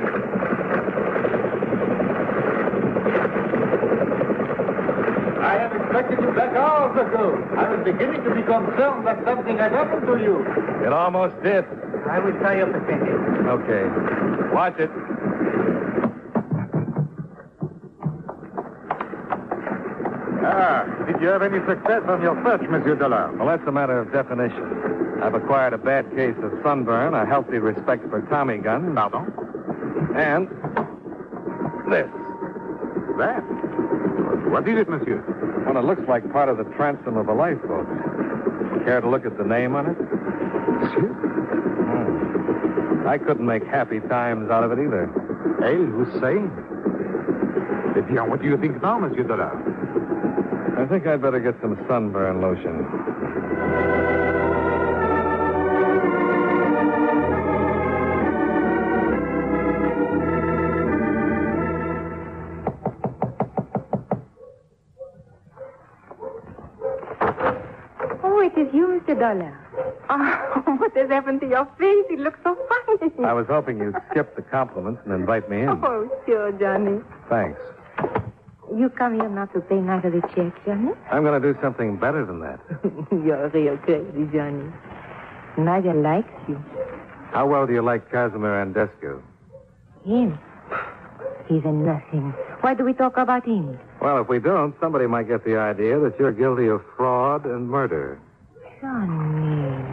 I 5.42 5.58
have 5.58 5.72
expected 5.76 6.20
you 6.20 6.32
back 6.32 6.56
hours 6.56 6.96
ago. 6.96 7.36
I 7.58 7.68
was 7.68 7.84
beginning 7.84 8.24
to 8.24 8.34
be 8.34 8.42
concerned 8.42 9.06
that 9.06 9.22
something 9.26 9.58
had 9.58 9.72
happened 9.72 10.06
to 10.06 10.16
you. 10.16 10.40
It 10.86 10.92
almost 10.92 11.34
did. 11.42 11.64
I 12.08 12.18
will 12.18 12.32
tie 12.40 12.62
up, 12.62 12.70
Effendi. 12.70 13.12
Okay. 13.60 13.84
Watch 14.54 14.78
it. 14.78 14.90
Ah, 20.48 20.86
did 21.06 21.20
you 21.20 21.28
have 21.28 21.42
any 21.42 21.58
success 21.68 22.02
on 22.08 22.22
your 22.22 22.40
search, 22.42 22.62
Monsieur 22.70 22.94
Dollar? 22.94 23.32
Well, 23.36 23.48
that's 23.48 23.68
a 23.68 23.72
matter 23.72 23.98
of 23.98 24.12
definition. 24.12 24.65
I've 25.26 25.34
acquired 25.34 25.72
a 25.72 25.78
bad 25.78 26.08
case 26.14 26.36
of 26.40 26.52
sunburn, 26.62 27.12
a 27.12 27.26
healthy 27.26 27.58
respect 27.58 28.08
for 28.10 28.20
Tommy 28.30 28.58
guns, 28.58 28.94
Pardon? 28.94 29.26
and 30.14 30.46
this. 31.90 32.06
That? 33.18 33.42
What 34.48 34.68
is 34.68 34.78
it, 34.78 34.88
Monsieur? 34.88 35.18
Well, 35.66 35.78
it 35.78 35.84
looks 35.84 36.06
like 36.08 36.30
part 36.32 36.48
of 36.48 36.58
the 36.58 36.64
transom 36.76 37.16
of 37.16 37.26
a 37.26 37.32
lifeboat. 37.34 37.88
Care 38.84 39.00
to 39.00 39.10
look 39.10 39.26
at 39.26 39.36
the 39.36 39.42
name 39.42 39.74
on 39.74 39.86
it? 39.90 39.98
Monsieur? 39.98 41.08
Hmm. 41.90 43.08
I 43.08 43.18
couldn't 43.18 43.46
make 43.46 43.64
happy 43.66 43.98
times 43.98 44.48
out 44.48 44.62
of 44.62 44.70
it 44.70 44.78
either. 44.78 45.10
El 45.64 45.86
Hussein? 45.90 46.52
Eh 47.96 48.00
bien, 48.02 48.30
what 48.30 48.40
do 48.40 48.46
you 48.46 48.56
think 48.58 48.80
now, 48.80 49.00
Monsieur 49.00 49.24
Dollar? 49.24 49.50
I 50.78 50.86
think 50.86 51.04
I'd 51.08 51.20
better 51.20 51.40
get 51.40 51.60
some 51.60 51.76
sunburn 51.88 52.40
lotion. 52.40 54.15
Dollar. 69.26 69.58
Oh, 70.08 70.76
what 70.78 70.96
has 70.96 71.08
happened 71.10 71.40
to 71.40 71.48
your 71.48 71.64
face? 71.78 72.06
It 72.10 72.20
looks 72.20 72.38
so 72.44 72.56
funny. 72.68 73.10
I 73.26 73.32
was 73.32 73.46
hoping 73.48 73.78
you'd 73.78 73.96
skip 74.10 74.36
the 74.36 74.42
compliments 74.42 75.00
and 75.04 75.12
invite 75.12 75.50
me 75.50 75.62
in. 75.62 75.68
Oh, 75.82 76.08
sure, 76.26 76.52
Johnny. 76.52 77.00
Thanks. 77.28 77.60
You 78.72 78.88
come 78.90 79.14
here 79.14 79.28
not 79.28 79.52
to 79.54 79.60
pay 79.62 79.80
Nadia 79.80 80.10
the 80.12 80.20
check, 80.34 80.52
Johnny? 80.64 80.92
I'm 81.10 81.24
going 81.24 81.40
to 81.40 81.52
do 81.52 81.58
something 81.60 81.96
better 81.96 82.24
than 82.24 82.38
that. 82.40 82.60
You're 83.10 83.48
real 83.48 83.76
crazy, 83.78 84.28
Johnny. 84.32 84.70
Nadia 85.58 85.94
likes 85.94 86.30
you. 86.48 86.62
How 87.32 87.46
well 87.48 87.66
do 87.66 87.72
you 87.72 87.82
like 87.82 88.08
Casimir 88.10 88.64
Andescu? 88.64 89.20
Him. 90.04 90.38
He's 91.48 91.64
a 91.64 91.72
nothing. 91.72 92.32
Why 92.60 92.74
do 92.74 92.84
we 92.84 92.92
talk 92.92 93.16
about 93.16 93.44
him? 93.44 93.78
Well, 94.00 94.20
if 94.20 94.28
we 94.28 94.38
don't, 94.38 94.74
somebody 94.80 95.06
might 95.08 95.26
get 95.26 95.44
the 95.44 95.56
idea 95.56 95.98
that 95.98 96.16
you're 96.18 96.32
guilty 96.32 96.68
of 96.68 96.82
fraud 96.96 97.44
and 97.44 97.68
murder. 97.68 98.20
Johnny. 98.80 99.84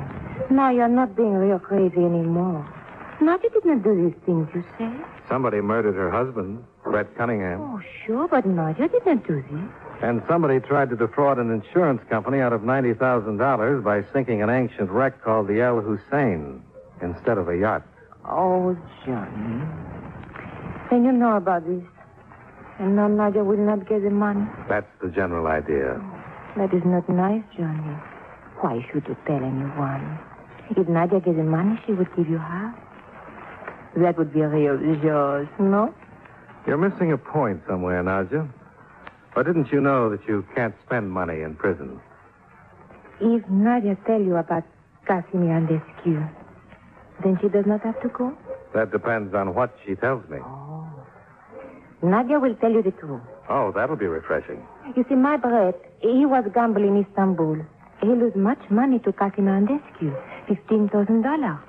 Now 0.50 0.70
you're 0.70 0.88
not 0.88 1.16
being 1.16 1.34
real 1.34 1.60
crazy 1.60 1.98
anymore. 1.98 2.68
Nadia 3.22 3.50
did 3.50 3.66
not 3.66 3.84
do 3.84 3.96
these 3.96 4.26
things, 4.26 4.50
you 4.54 4.64
say? 4.78 4.92
Somebody 5.30 5.62
murdered 5.62 5.96
her 5.96 6.12
husband, 6.12 6.64
Brett 6.84 7.16
Cunningham. 7.16 7.62
Oh, 7.62 7.82
sure, 8.06 8.28
but 8.28 8.46
Nadia 8.46 8.90
did 8.90 9.06
not 9.06 9.26
do 9.26 9.42
this. 9.50 10.02
And 10.02 10.22
somebody 10.28 10.60
tried 10.60 10.90
to 10.90 10.98
defraud 10.98 11.38
an 11.38 11.50
insurance 11.50 12.02
company 12.10 12.42
out 12.42 12.52
of 12.52 12.62
$90,000 12.62 13.84
by 13.84 14.04
sinking 14.12 14.42
an 14.42 14.50
ancient 14.50 14.90
wreck 14.90 15.22
called 15.24 15.48
the 15.48 15.62
El 15.62 15.80
Hussein 15.80 16.62
instead 17.02 17.38
of 17.38 17.48
a 17.48 17.56
yacht. 17.56 17.84
Oh, 18.26 18.76
Johnny. 19.06 19.64
Then 20.90 21.06
you 21.06 21.12
know 21.12 21.38
about 21.38 21.66
this. 21.66 21.84
And 22.80 22.96
now 22.96 23.08
Nadia 23.08 23.44
will 23.44 23.58
not 23.58 23.88
get 23.88 24.04
the 24.04 24.10
money. 24.10 24.46
That's 24.68 24.92
the 25.02 25.10
general 25.10 25.48
idea. 25.48 26.02
Oh, 26.02 26.58
that 26.58 26.74
is 26.74 26.84
not 26.84 27.08
nice, 27.08 27.44
Johnny. 27.56 27.96
Why 28.64 28.80
should 28.90 29.06
you 29.10 29.18
tell 29.28 29.44
anyone? 29.44 30.20
If 30.70 30.88
Nadia 30.88 31.20
gets 31.20 31.36
the 31.36 31.44
money, 31.44 31.78
she 31.86 31.92
would 31.92 32.08
give 32.16 32.30
you 32.30 32.38
half. 32.38 32.74
That 33.98 34.18
would 34.18 34.34
be 34.34 34.40
a 34.40 34.48
real 34.48 34.80
yours, 35.04 35.50
no? 35.60 35.94
You're 36.66 36.78
missing 36.78 37.12
a 37.12 37.18
point 37.18 37.62
somewhere, 37.68 38.02
Nadia. 38.02 38.48
Or 39.36 39.44
didn't 39.44 39.70
you 39.74 39.82
know 39.82 40.10
that 40.12 40.26
you 40.30 40.46
can't 40.56 40.74
spend 40.86 41.12
money 41.12 41.42
in 41.42 41.56
prison? 41.56 42.00
If 43.20 43.44
Nadia 43.50 43.98
tell 44.08 44.22
you 44.22 44.38
about 44.38 44.64
Casimir 45.08 45.60
Andescu, 45.60 46.30
then 47.22 47.38
she 47.42 47.50
does 47.50 47.66
not 47.66 47.82
have 47.82 48.02
to 48.02 48.08
go? 48.08 48.32
That 48.74 48.94
depends 48.94 49.34
on 49.34 49.56
what 49.56 49.76
she 49.86 49.96
tells 49.96 50.24
me. 50.30 50.38
Oh. 50.40 50.88
Nadia 52.02 52.40
will 52.40 52.56
tell 52.56 52.72
you 52.72 52.82
the 52.82 52.92
truth. 52.92 53.24
Oh, 53.50 53.74
that'll 53.76 53.98
be 53.98 54.08
refreshing. 54.08 54.66
You 54.96 55.04
see, 55.10 55.16
my 55.16 55.36
Brett, 55.36 55.76
he 56.00 56.26
was 56.26 56.46
gambling 56.54 56.96
in 56.96 57.06
Istanbul. 57.06 57.66
He 58.04 58.10
lose 58.10 58.36
much 58.36 58.60
money 58.70 59.00
to 59.00 59.14
Casimir 59.14 59.54
Andescu, 59.62 60.14
$15,000. 60.50 61.60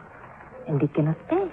And 0.66 0.81
he 0.81 0.88
cannot 0.88 1.29
pay. 1.29 1.47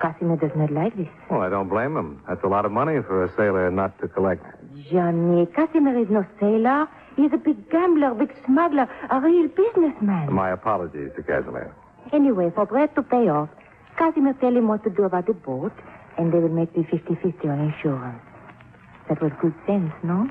Casimir 0.00 0.36
does 0.36 0.50
not 0.56 0.72
like 0.72 0.96
this. 0.96 1.06
Well, 1.30 1.42
I 1.42 1.48
don't 1.48 1.68
blame 1.68 1.96
him. 1.96 2.20
That's 2.28 2.42
a 2.42 2.48
lot 2.48 2.66
of 2.66 2.72
money 2.72 3.00
for 3.02 3.22
a 3.22 3.32
sailor 3.36 3.70
not 3.70 3.96
to 4.00 4.08
collect. 4.08 4.42
Johnny, 4.90 5.46
Casimir 5.46 5.96
is 5.96 6.08
no 6.10 6.26
sailor. 6.40 6.88
He's 7.14 7.32
a 7.32 7.36
big 7.36 7.70
gambler, 7.70 8.14
big 8.14 8.34
smuggler, 8.44 8.88
a 9.10 9.20
real 9.20 9.46
businessman. 9.46 10.32
My 10.32 10.50
apologies 10.50 11.12
to 11.14 11.22
Casimir. 11.22 11.72
Anyway, 12.12 12.50
for 12.52 12.66
Brett 12.66 12.96
to 12.96 13.02
pay 13.02 13.28
off, 13.28 13.48
Casimir 13.96 14.34
tell 14.34 14.56
him 14.56 14.66
what 14.66 14.82
to 14.82 14.90
do 14.90 15.04
about 15.04 15.26
the 15.26 15.34
boat, 15.34 15.72
and 16.18 16.32
they 16.32 16.38
will 16.38 16.48
make 16.48 16.74
the 16.74 16.82
50-50 16.82 17.44
on 17.44 17.60
insurance. 17.72 18.20
That 19.08 19.22
was 19.22 19.30
good 19.40 19.54
sense, 19.66 19.92
no? 20.02 20.28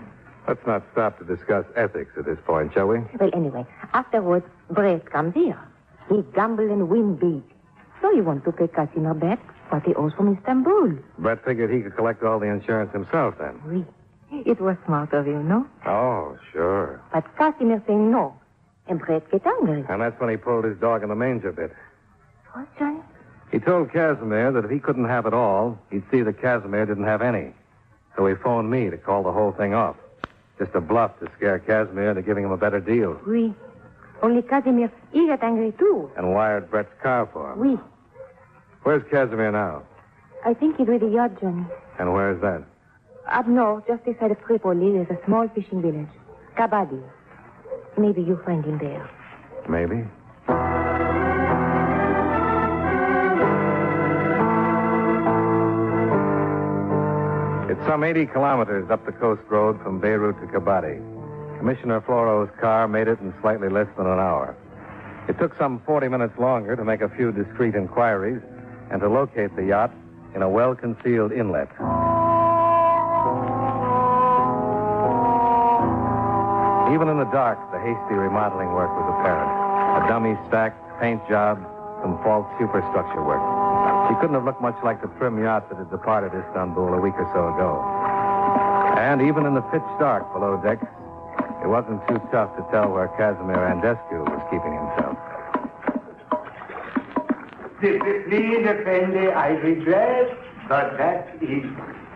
Let's 0.47 0.65
not 0.67 0.84
stop 0.91 1.17
to 1.19 1.25
discuss 1.25 1.65
ethics 1.75 2.12
at 2.17 2.25
this 2.25 2.38
point, 2.45 2.73
shall 2.73 2.88
we? 2.88 2.99
Well, 3.19 3.31
anyway, 3.34 3.65
afterwards, 3.93 4.45
Brett 4.69 5.10
comes 5.12 5.34
here. 5.34 5.60
He 6.10 6.23
gamble 6.36 6.71
and 6.71 6.88
win 6.88 7.15
big. 7.15 7.41
So 8.01 8.13
he 8.13 8.21
want 8.21 8.45
to 8.45 8.51
pay 8.51 8.67
Casimir 8.67 9.15
back 9.15 9.39
what 9.69 9.84
he 9.84 9.95
owes 9.95 10.13
from 10.13 10.38
Istanbul. 10.38 10.99
Brett 11.17 11.43
figured 11.43 11.71
he 11.71 11.81
could 11.81 11.95
collect 11.95 12.21
all 12.23 12.39
the 12.39 12.45
insurance 12.45 12.91
himself 12.93 13.36
then. 13.39 13.60
Oui. 13.65 13.86
It 14.45 14.60
was 14.60 14.75
smart 14.86 15.13
of 15.13 15.25
you, 15.27 15.41
no? 15.41 15.65
Oh, 15.86 16.38
sure. 16.51 17.01
But 17.12 17.25
Casimir 17.38 17.81
say 17.88 17.95
no. 17.95 18.36
And 18.88 18.99
Brett 18.99 19.29
get 19.31 19.45
angry. 19.47 19.84
And 19.89 20.01
that's 20.01 20.19
when 20.19 20.29
he 20.29 20.38
pulled 20.38 20.65
his 20.65 20.77
dog 20.77 21.01
in 21.01 21.10
the 21.10 21.15
manger 21.15 21.51
bit. 21.51 21.73
What, 22.53 22.67
Johnny? 22.77 22.99
He 23.51 23.60
told 23.60 23.91
Casimir 23.91 24.51
that 24.51 24.65
if 24.65 24.71
he 24.71 24.79
couldn't 24.79 25.05
have 25.05 25.25
it 25.25 25.34
all, 25.34 25.79
he'd 25.89 26.03
see 26.12 26.21
that 26.21 26.41
Casimir 26.41 26.86
didn't 26.86 27.05
have 27.05 27.21
any. 27.21 27.53
So 28.15 28.27
he 28.27 28.36
phoned 28.36 28.69
me 28.69 28.89
to 28.89 28.97
call 28.97 29.23
the 29.23 29.31
whole 29.31 29.51
thing 29.51 29.73
off. 29.73 29.95
Just 30.58 30.74
a 30.74 30.82
bluff 30.82 31.20
to 31.20 31.30
scare 31.36 31.60
Casimir 31.60 32.10
into 32.10 32.22
giving 32.22 32.44
him 32.46 32.52
a 32.52 32.58
better 32.58 32.80
deal. 32.80 33.20
Oui. 33.28 33.54
Only 34.22 34.41
Casimir, 34.41 34.91
he 35.12 35.28
got 35.28 35.44
angry 35.44 35.74
too. 35.78 36.10
And 36.15 36.34
wired 36.34 36.70
Brett's 36.72 36.94
car 37.04 37.30
for 37.32 37.54
him. 37.54 37.60
Oui. 37.60 37.78
Where's 38.84 39.04
Casimir 39.12 39.52
now? 39.52 39.84
I 40.46 40.54
think 40.54 40.78
he's 40.78 40.88
with 40.88 41.02
the 41.02 41.08
yacht, 41.08 41.41
Johnny. 41.41 41.65
And 42.00 42.13
where's 42.13 42.39
that? 42.41 42.63
Up 43.28 43.48
north, 43.48 43.86
just 43.88 44.06
beside 44.06 44.32
of 44.32 44.39
Tripoli, 44.44 44.94
there's 44.94 45.10
a 45.10 45.26
small 45.26 45.48
fishing 45.50 45.82
village. 45.82 46.08
Kabadi. 46.56 47.02
Maybe 47.98 48.22
you'll 48.22 48.44
find 48.46 48.63
him 48.63 48.78
there. 48.78 49.10
Maybe. 49.68 50.06
Some 57.88 58.04
80 58.04 58.26
kilometers 58.28 58.89
up 58.89 59.06
the 59.06 59.12
coast 59.12 59.41
road 59.48 59.80
from 59.84 60.00
Beirut 60.00 60.39
to 60.41 60.48
Kabadi. 60.48 60.98
Commissioner 61.60 62.02
Floro's 62.02 62.50
car 62.60 62.88
made 62.88 63.08
it 63.08 63.19
in 63.19 63.34
slightly 63.41 63.69
less 63.69 63.88
than 63.95 64.08
an 64.08 64.19
hour. 64.19 64.56
It 65.30 65.38
took 65.38 65.56
some 65.58 65.82
40 65.86 66.08
minutes 66.08 66.38
longer 66.39 66.76
to 66.76 66.84
make 66.84 67.02
a 67.02 67.10
few 67.10 67.32
discreet 67.32 67.76
inquiries 67.76 68.41
and 68.89 69.02
to 69.02 69.08
locate 69.08 69.56
the 69.56 69.65
yacht 69.65 69.91
in 70.34 70.41
a 70.41 70.50
well 70.50 70.76
concealed 70.76 71.32
inlet. 71.32 71.69
Even 76.93 77.10
in 77.10 77.17
the 77.17 77.30
dark, 77.32 77.60
the 77.71 77.80
hasty 77.80 78.15
remodeling 78.15 78.74
work 78.74 78.89
was 78.89 79.19
apparent. 79.19 80.04
A 80.04 80.08
dummy 80.08 80.36
stack, 80.48 80.74
paint 81.00 81.21
job, 81.28 81.60
some 82.02 82.17
false 82.24 82.48
superstructure 82.60 83.24
work. 83.24 83.64
She 84.08 84.13
couldn't 84.22 84.36
have 84.36 84.46
looked 84.46 84.62
much 84.62 84.78
like 84.84 85.02
the 85.02 85.08
trim 85.18 85.41
yacht 85.41 85.70
that 85.70 85.78
had 85.78 85.89
departed 85.89 86.32
Istanbul 86.34 86.94
a 86.94 87.02
week 87.02 87.15
or 87.18 87.28
so 87.34 87.50
ago. 87.54 87.82
And 89.00 89.22
even 89.22 89.46
in 89.46 89.56
the 89.56 89.62
pitch 89.74 89.86
dark 90.00 90.32
below 90.34 90.62
decks, 90.62 90.86
it 91.63 91.68
wasn't 91.68 92.06
too 92.08 92.22
tough 92.32 92.56
to 92.58 92.65
tell 92.72 92.91
where 92.94 93.08
Casimir 93.18 93.58
Andescu 93.58 94.22
was 94.24 94.41
keeping 94.52 94.74
himself. 94.78 95.18
Please, 97.82 98.65
Effendi, 98.65 99.28
I 99.28 99.50
regret, 99.50 100.38
but 100.70 100.98
that 100.98 101.36
is 101.41 101.65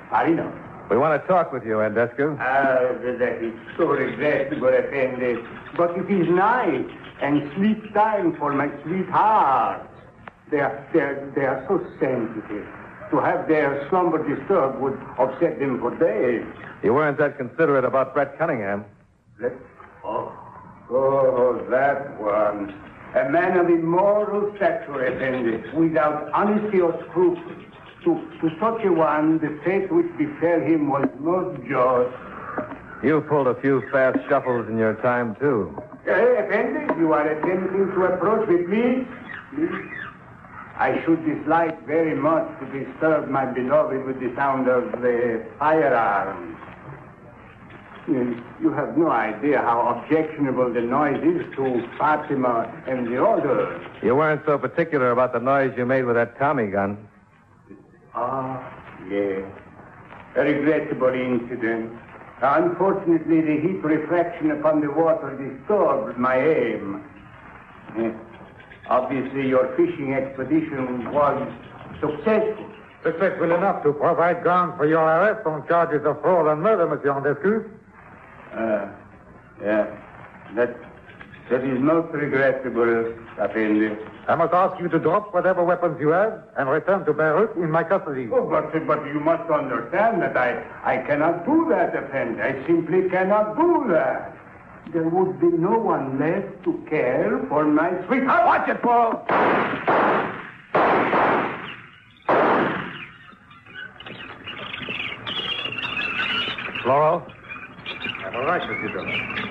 final. 0.10 0.52
We 0.90 0.98
want 0.98 1.22
to 1.22 1.28
talk 1.28 1.52
with 1.52 1.66
you, 1.66 1.78
Andescu. 1.78 2.38
Ah, 2.40 2.94
that 3.02 3.44
is 3.44 3.54
so 3.78 3.88
regrettable, 3.88 4.70
Effendi. 4.70 5.44
But 5.76 5.98
it 5.98 6.10
is 6.10 6.28
night 6.30 6.88
and 7.22 7.52
sleep 7.56 7.94
time 7.94 8.36
for 8.38 8.54
my 8.54 8.70
sweetheart. 8.84 9.89
They 10.52 10.60
are, 10.60 10.88
they 10.94 11.00
are, 11.00 11.32
they 11.36 11.46
are 11.46 11.64
so 11.68 11.78
sensitive. 12.00 12.68
To 13.12 13.20
have 13.20 13.48
their 13.48 13.88
slumber 13.90 14.18
disturbed 14.18 14.80
would 14.80 15.00
upset 15.18 15.60
them 15.60 15.80
for 15.80 15.96
days. 15.98 16.46
You 16.84 16.94
weren't 16.94 17.18
that 17.20 17.38
considerate 17.38 17.86
about 17.86 18.14
Brett 18.14 18.38
Cunningham. 18.38 18.86
Let, 19.40 19.54
oh, 20.04 20.32
oh, 20.90 21.66
that 21.70 22.20
one. 22.20 22.74
A 23.16 23.30
man 23.30 23.58
of 23.58 23.70
immoral 23.70 24.56
stature, 24.56 25.06
Effendi, 25.06 25.76
without 25.76 26.32
honesty 26.32 26.80
or 26.80 26.94
scruples. 27.10 27.66
To, 28.06 28.16
to 28.42 28.50
such 28.60 28.86
a 28.86 28.92
one, 28.92 29.40
the 29.40 29.60
fate 29.66 29.92
which 29.92 30.08
befell 30.18 30.62
him 30.62 30.88
was 30.90 31.10
most 31.20 31.60
just. 31.68 33.04
You 33.04 33.22
pulled 33.28 33.48
a 33.48 33.60
few 33.62 33.84
fast 33.92 34.20
shuffles 34.30 34.70
in 34.70 34.78
your 34.78 34.94
time, 34.96 35.36
too. 35.36 35.78
Hey, 36.06 36.38
Effendi, 36.40 37.00
you 37.00 37.14
are 37.14 37.28
attempting 37.28 37.92
to 37.92 38.04
approach 38.06 38.48
me, 38.48 38.64
please? 38.66 40.00
I 40.80 41.04
should 41.04 41.26
dislike 41.26 41.86
very 41.86 42.16
much 42.16 42.48
to 42.60 42.66
disturb 42.66 43.28
my 43.30 43.46
beloved 43.46 44.06
with 44.06 44.22
the 44.22 44.34
sound 44.34 44.70
of 44.70 45.02
the 45.02 45.46
firearms. 45.60 46.58
You 48.08 48.72
have 48.76 48.98
no 48.98 49.12
idea 49.12 49.60
how 49.60 50.02
objectionable 50.02 50.74
the 50.74 50.82
noise 50.82 51.22
is 51.22 51.46
to 51.58 51.86
Fatima 51.98 52.72
and 52.88 53.06
the 53.08 53.22
others. 53.24 53.86
You 54.02 54.16
weren't 54.16 54.42
so 54.46 54.58
particular 54.58 55.12
about 55.12 55.34
the 55.34 55.40
noise 55.40 55.74
you 55.78 55.86
made 55.86 56.04
with 56.04 56.16
that 56.16 56.40
Tommy 56.40 56.68
gun. 56.68 56.98
Ah, 58.16 58.74
yes. 59.12 59.44
A 60.38 60.42
regrettable 60.42 61.14
incident. 61.14 61.92
Unfortunately, 62.42 63.42
the 63.42 63.60
heat 63.60 63.84
reflection 63.84 64.52
upon 64.52 64.80
the 64.80 64.90
water 64.90 65.36
disturbed 65.36 66.18
my 66.18 66.40
aim. 66.40 67.04
Obviously, 68.90 69.48
your 69.48 69.68
fishing 69.78 70.14
expedition 70.14 71.12
was 71.14 71.38
successful. 72.02 72.66
Successful 73.04 73.52
enough 73.52 73.84
to 73.84 73.94
provide 73.94 74.42
ground 74.42 74.74
for 74.78 74.86
your 74.86 75.02
arrest 75.02 75.46
on 75.46 75.66
charges 75.68 76.06
of 76.06 76.20
fraud 76.22 76.48
and 76.52 76.62
murder, 76.62 76.88
Monsieur 76.88 77.14
Andescu. 77.14 77.70
Uh, 78.52 78.92
yeah. 79.64 79.96
That, 80.56 80.76
that 81.50 81.64
is 81.64 81.80
most 81.80 82.12
regrettable, 82.14 83.14
Effendi. 83.40 83.96
I 84.28 84.36
must 84.36 84.54
ask 84.54 84.82
you 84.82 84.90
to 84.90 85.00
drop 85.00 85.34
whatever 85.34 85.64
weapons 85.64 85.98
you 86.00 86.10
have 86.10 86.44
and 86.58 86.70
return 86.70 87.06
to 87.06 87.14
Beirut 87.14 87.56
in 87.56 87.72
my 87.72 87.84
custody. 87.84 88.28
Oh, 88.34 88.50
but, 88.50 88.72
but 88.86 89.06
you 89.06 89.20
must 89.20 89.50
understand 89.50 90.22
that 90.22 90.36
I, 90.36 90.64
I 90.84 90.98
cannot 91.06 91.46
do 91.46 91.68
that, 91.70 91.96
Effendi. 91.96 92.42
I 92.42 92.66
simply 92.66 93.08
cannot 93.10 93.56
do 93.56 93.86
that. 93.92 94.36
There 94.92 95.08
would 95.08 95.40
be 95.40 95.48
no 95.48 95.78
one 95.78 96.20
left 96.20 96.64
to 96.64 96.84
care 96.90 97.40
for 97.48 97.64
my 97.66 97.92
sweetheart. 98.08 98.46
Watch 98.46 98.70
it, 98.70 98.82
Paul! 98.82 99.26
Laurel? 106.86 107.24
All 108.34 108.46
right, 108.46 108.68
Monsieur 108.68 108.92
Dillon. 108.92 109.50